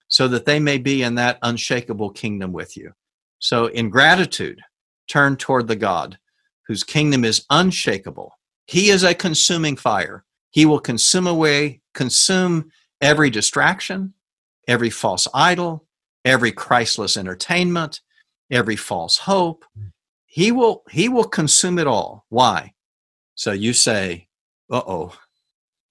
so 0.10 0.28
that 0.28 0.45
they 0.45 0.60
may 0.60 0.78
be 0.78 1.04
in 1.04 1.15
that 1.15 1.39
unshakable 1.43 2.10
kingdom 2.10 2.52
with 2.52 2.76
you. 2.76 2.91
So, 3.39 3.67
in 3.67 3.89
gratitude, 3.89 4.60
turn 5.08 5.38
toward 5.38 5.67
the 5.67 5.76
God 5.78 6.17
whose 6.67 6.84
kingdom 6.84 7.24
is 7.24 7.45
unshakable. 7.50 8.38
He 8.65 8.89
is 8.89 9.04
a 9.04 9.15
consuming 9.15 9.76
fire. 9.76 10.26
He 10.52 10.65
will 10.65 10.80
consume 10.80 11.26
away, 11.26 11.82
consume 11.93 12.72
every 13.02 13.30
distraction, 13.30 14.13
every 14.67 14.89
false 14.89 15.28
idol, 15.34 15.88
every 16.26 16.52
Christless 16.52 17.17
entertainment, 17.17 18.02
every 18.52 18.76
false 18.76 19.17
hope. 19.17 19.65
He 20.26 20.52
will 20.52 20.84
he 20.91 21.10
will 21.10 21.24
consume 21.24 21.80
it 21.80 21.88
all. 21.88 22.26
Why? 22.30 22.74
So 23.36 23.52
you 23.52 23.74
say, 23.74 24.28
"Uh-oh. 24.69 25.17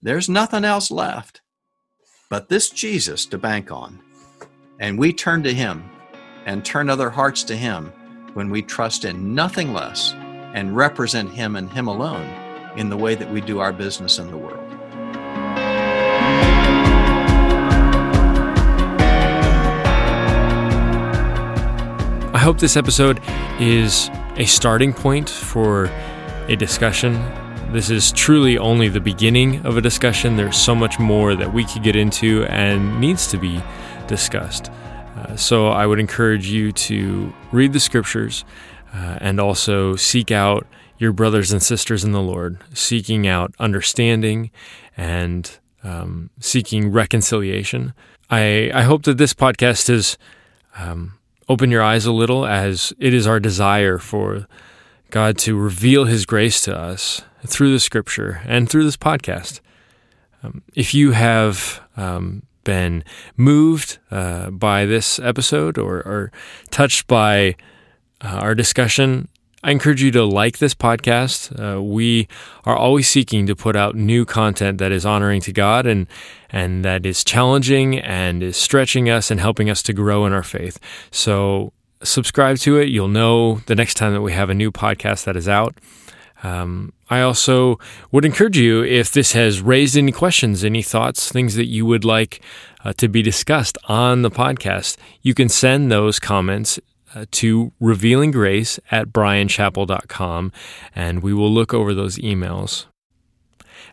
There's 0.03 0.29
nothing 0.29 0.65
else 0.65 0.91
left 0.91 1.41
but 2.31 2.49
this 2.49 2.71
Jesus 2.71 3.27
to 3.27 3.39
bank 3.39 3.73
on." 3.73 4.08
And 4.81 4.97
we 4.97 5.13
turn 5.13 5.43
to 5.43 5.53
him 5.53 5.91
and 6.47 6.65
turn 6.65 6.89
other 6.89 7.11
hearts 7.11 7.43
to 7.45 7.57
him 7.57 7.93
when 8.35 8.49
we 8.49 8.63
trust 8.63 9.05
in 9.05 9.35
nothing 9.35 9.73
less 9.73 10.13
and 10.55 10.77
represent 10.77 11.33
him 11.33 11.57
and 11.57 11.69
him 11.69 11.89
alone 11.89 12.27
in 12.77 12.89
the 12.89 12.97
way 12.97 13.17
that 13.17 13.29
we 13.29 13.41
do 13.41 13.59
our 13.59 13.73
business 13.73 14.21
in 14.21 14.31
the 14.31 14.37
world. 14.37 14.65
I 22.33 22.39
hope 22.39 22.59
this 22.59 22.77
episode 22.77 23.21
is 23.59 24.09
a 24.37 24.45
starting 24.45 24.93
point 24.93 25.29
for 25.29 25.87
a 26.47 26.55
discussion. 26.55 27.15
This 27.73 27.91
is 27.91 28.13
truly 28.13 28.57
only 28.57 28.89
the 28.89 29.01
beginning 29.01 29.67
of 29.67 29.77
a 29.77 29.81
discussion. 29.81 30.37
There's 30.37 30.57
so 30.57 30.77
much 30.77 31.01
more 31.01 31.35
that 31.35 31.53
we 31.53 31.65
could 31.65 31.83
get 31.83 31.97
into 31.97 32.45
and 32.45 33.01
needs 33.01 33.27
to 33.33 33.39
be 33.39 33.61
discussed. 34.09 34.71
Uh, 35.17 35.37
so 35.37 35.69
I 35.69 35.87
would 35.87 36.01
encourage 36.01 36.49
you 36.49 36.73
to 36.73 37.33
read 37.53 37.73
the 37.73 37.81
scriptures 37.81 38.45
uh, 38.93 39.19
and 39.21 39.41
also 39.41 39.97
seek 39.97 40.31
out 40.31 40.67
your 40.99 41.13
brothers 41.13 41.53
and 41.53 41.63
sisters 41.63 42.05
in 42.05 42.13
the 42.13 42.21
Lord, 42.21 42.59
seeking 42.75 43.27
out 43.27 43.55
understanding 43.59 44.51
and 44.97 45.59
um, 45.85 46.31
seeking 46.41 46.91
reconciliation. 46.91 47.95
I, 48.31 48.71
I 48.75 48.83
hope 48.83 49.05
that 49.05 49.19
this 49.19 49.33
podcast 49.33 49.89
is 49.89 50.19
um, 50.77 51.19
open 51.49 51.71
your 51.71 51.83
eyes 51.83 52.05
a 52.05 52.13
little 52.13 52.45
as 52.45 52.93
it 52.99 53.15
is 53.15 53.27
our 53.27 53.41
desire 53.41 53.99
for 53.99 54.47
God 55.11 55.39
to 55.39 55.57
reveal 55.57 56.05
His 56.05 56.27
grace 56.27 56.61
to 56.63 56.77
us 56.77 57.23
through 57.47 57.73
the 57.73 57.81
scripture 57.81 58.43
and 58.45 58.69
through 58.69 58.85
this 58.85 58.97
podcast. 58.97 59.61
Um, 60.43 60.63
if 60.75 60.95
you 60.95 61.13
have 61.13 61.81
um, 61.97 62.43
been 62.69 63.03
moved 63.35 63.99
uh, 64.11 64.51
by 64.51 64.85
this 64.85 65.19
episode 65.21 65.79
or, 65.79 65.97
or 66.01 66.31
touched 66.69 67.07
by 67.07 67.57
uh, 68.21 68.41
our 68.43 68.55
discussion, 68.55 69.27
I 69.65 69.71
encourage 69.71 70.03
you 70.03 70.11
to 70.11 70.23
like 70.23 70.59
this 70.59 70.75
podcast. 70.75 71.39
Uh, 71.59 71.83
we 71.83 72.29
are 72.67 72.77
always 72.77 73.09
seeking 73.09 73.47
to 73.47 73.57
put 73.57 73.75
out 73.75 73.95
new 73.95 74.27
content 74.27 74.77
that 74.79 74.93
is 74.93 75.07
honoring 75.07 75.41
to 75.43 75.53
God 75.53 75.87
and 75.87 76.07
and 76.51 76.85
that 76.85 77.07
is 77.07 77.25
challenging 77.25 77.99
and 77.99 78.43
is 78.43 78.59
stretching 78.59 79.09
us 79.09 79.31
and 79.31 79.41
helping 79.41 79.71
us 79.71 79.83
to 79.85 79.95
grow 79.95 80.27
in 80.27 80.35
our 80.35 80.43
faith. 80.43 80.79
So 81.11 81.73
subscribe 82.03 82.59
to 82.59 82.77
it. 82.77 82.91
You'll 82.91 83.09
know 83.09 83.61
the 83.65 83.75
next 83.75 83.95
time 83.95 84.13
that 84.13 84.21
we 84.21 84.33
have 84.33 84.51
a 84.51 84.55
new 84.55 84.71
podcast 84.71 85.25
that 85.25 85.37
is 85.37 85.49
out. 85.49 85.75
Um, 86.43 86.93
I 87.11 87.21
also 87.21 87.79
would 88.11 88.25
encourage 88.25 88.59
you 88.59 88.85
if 88.85 89.13
this 89.13 89.33
has 89.33 89.61
raised 89.61 89.97
any 89.97 90.13
questions, 90.13 90.65
any 90.65 90.83
thoughts, 90.83 91.31
things 91.31 91.55
that 91.55 91.67
you 91.67 91.87
would 91.87 92.05
like 92.05 92.43
uh, 92.85 92.93
to 92.95 93.09
be 93.09 93.23
discussed 93.23 93.79
on 93.89 94.23
the 94.23 94.31
podcast, 94.31 94.97
you 95.23 95.35
can 95.35 95.49
send 95.49 95.91
those 95.91 96.19
comments 96.19 96.79
uh, 97.15 97.25
to 97.31 97.73
revealing 97.81 98.31
grace 98.31 98.79
at 98.91 99.09
bryanchapell.com 99.09 100.53
and 100.95 101.23
we 101.23 101.33
will 101.33 101.51
look 101.51 101.73
over 101.73 101.95
those 101.95 102.19
emails. 102.19 102.87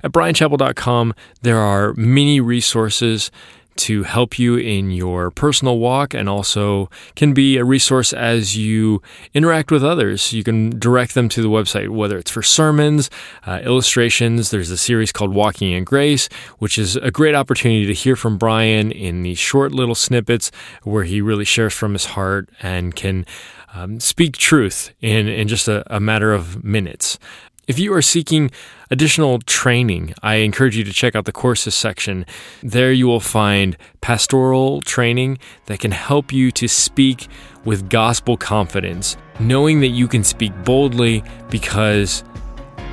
At 0.03 0.11
bryanchapell.com, 0.11 1.16
there 1.41 1.57
are 1.57 1.93
many 1.93 2.39
resources 2.39 3.32
to 3.78 4.03
help 4.03 4.39
you 4.39 4.55
in 4.55 4.91
your 4.91 5.32
personal 5.32 5.80
walk 5.80 6.13
and 6.13 6.30
also 6.30 6.89
can 7.15 7.34
be 7.34 7.57
a 7.57 7.65
resource 7.65 8.13
as 8.13 8.55
you 8.55 9.01
interact 9.34 9.71
with 9.71 9.84
others. 9.84 10.34
You 10.34 10.43
can 10.43 10.80
direct 10.80 11.13
them 11.13 11.30
to 11.30 11.41
the 11.41 11.49
website, 11.49 11.89
whether 11.89 12.17
it's 12.17 12.32
for 12.32 12.41
sermons, 12.41 13.09
uh, 13.45 13.59
illustrations. 13.63 14.49
There's 14.49 14.71
a 14.71 14.78
series 14.78 15.11
called 15.11 15.34
Walking 15.34 15.71
in 15.71 15.84
Grace, 15.84 16.30
which 16.59 16.78
is 16.78 16.95
a 16.95 17.11
great 17.11 17.36
opportunity 17.36 17.86
to 17.86 17.93
hear 17.93 18.15
from 18.15 18.38
Bryan 18.38 18.91
in 18.91 19.23
these 19.23 19.39
short 19.39 19.71
little 19.71 19.95
snippets 19.95 20.51
where 20.84 21.03
he 21.03 21.21
really 21.21 21.45
shares 21.45 21.73
from 21.73 21.93
his 21.93 22.05
heart 22.05 22.49
and 22.61 22.95
can 22.95 23.26
um, 23.73 23.99
speak 23.99 24.38
truth 24.38 24.93
in, 25.01 25.28
in 25.28 25.47
just 25.47 25.67
a, 25.67 25.84
a 25.93 25.99
matter 25.99 26.34
of 26.34 26.63
minutes. 26.63 27.19
If 27.68 27.80
you 27.80 27.93
are 27.95 28.01
seeking 28.01 28.51
additional 28.91 29.39
training, 29.39 30.13
I 30.22 30.36
encourage 30.36 30.78
you 30.78 30.84
to 30.84 30.93
check 30.93 31.16
out 31.16 31.26
the 31.26 31.32
courses 31.32 31.74
section. 31.74 32.28
There 32.61 32.91
you 32.91 33.07
will 33.07 33.20
find 33.20 33.76
pastoral 34.01 34.84
training 34.84 35.39
that 35.66 35.80
can 35.80 35.91
help 35.91 36.32
you 36.32 36.51
to 36.51 36.68
speak 36.68 37.28
with 37.63 37.89
gospel 37.89 38.38
confidence, 38.38 39.18
knowing 39.39 39.80
that 39.80 39.88
you 39.88 40.07
can 40.07 40.24
speak 40.24 40.53
boldly 40.63 41.24
because 41.49 42.24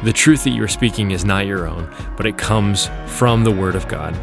the 0.04 0.12
truth 0.12 0.44
that 0.44 0.50
you're 0.50 0.68
speaking 0.68 1.10
is 1.10 1.22
not 1.22 1.44
your 1.44 1.68
own, 1.68 1.94
but 2.16 2.24
it 2.24 2.38
comes 2.38 2.88
from 3.06 3.44
the 3.44 3.50
Word 3.50 3.74
of 3.74 3.86
God. 3.88 4.16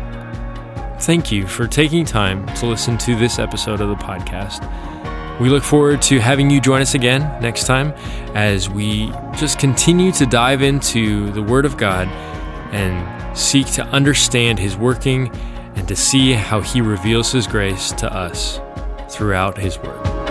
Thank 1.02 1.32
you 1.32 1.46
for 1.46 1.68
taking 1.68 2.06
time 2.06 2.48
to 2.56 2.66
listen 2.66 2.98
to 3.00 3.16
this 3.16 3.38
episode 3.38 3.82
of 3.82 3.90
the 3.90 4.04
podcast. 4.04 4.66
We 5.40 5.48
look 5.48 5.64
forward 5.64 6.02
to 6.04 6.20
having 6.20 6.50
you 6.50 6.60
join 6.60 6.82
us 6.82 6.96
again 6.96 7.22
next 7.42 7.66
time 7.66 7.94
as 8.36 8.70
we 8.70 9.08
just 9.38 9.58
continue 9.58 10.12
to 10.14 10.26
dive 10.26 10.62
into 10.62 11.32
the 11.32 11.42
Word 11.42 11.66
of 11.66 11.78
God 11.78 12.10
and 12.74 13.38
seek 13.38 13.68
to 13.74 13.86
understand 13.86 14.60
His 14.60 14.76
working 14.76 15.32
and 15.76 15.88
to 15.88 15.96
see 15.96 16.34
how 16.34 16.60
He 16.60 16.82
reveals 16.82 17.32
His 17.32 17.48
grace 17.48 17.94
to 17.94 18.14
us 18.14 18.60
throughout 19.10 19.58
His 19.58 19.80
Word. 19.80 20.29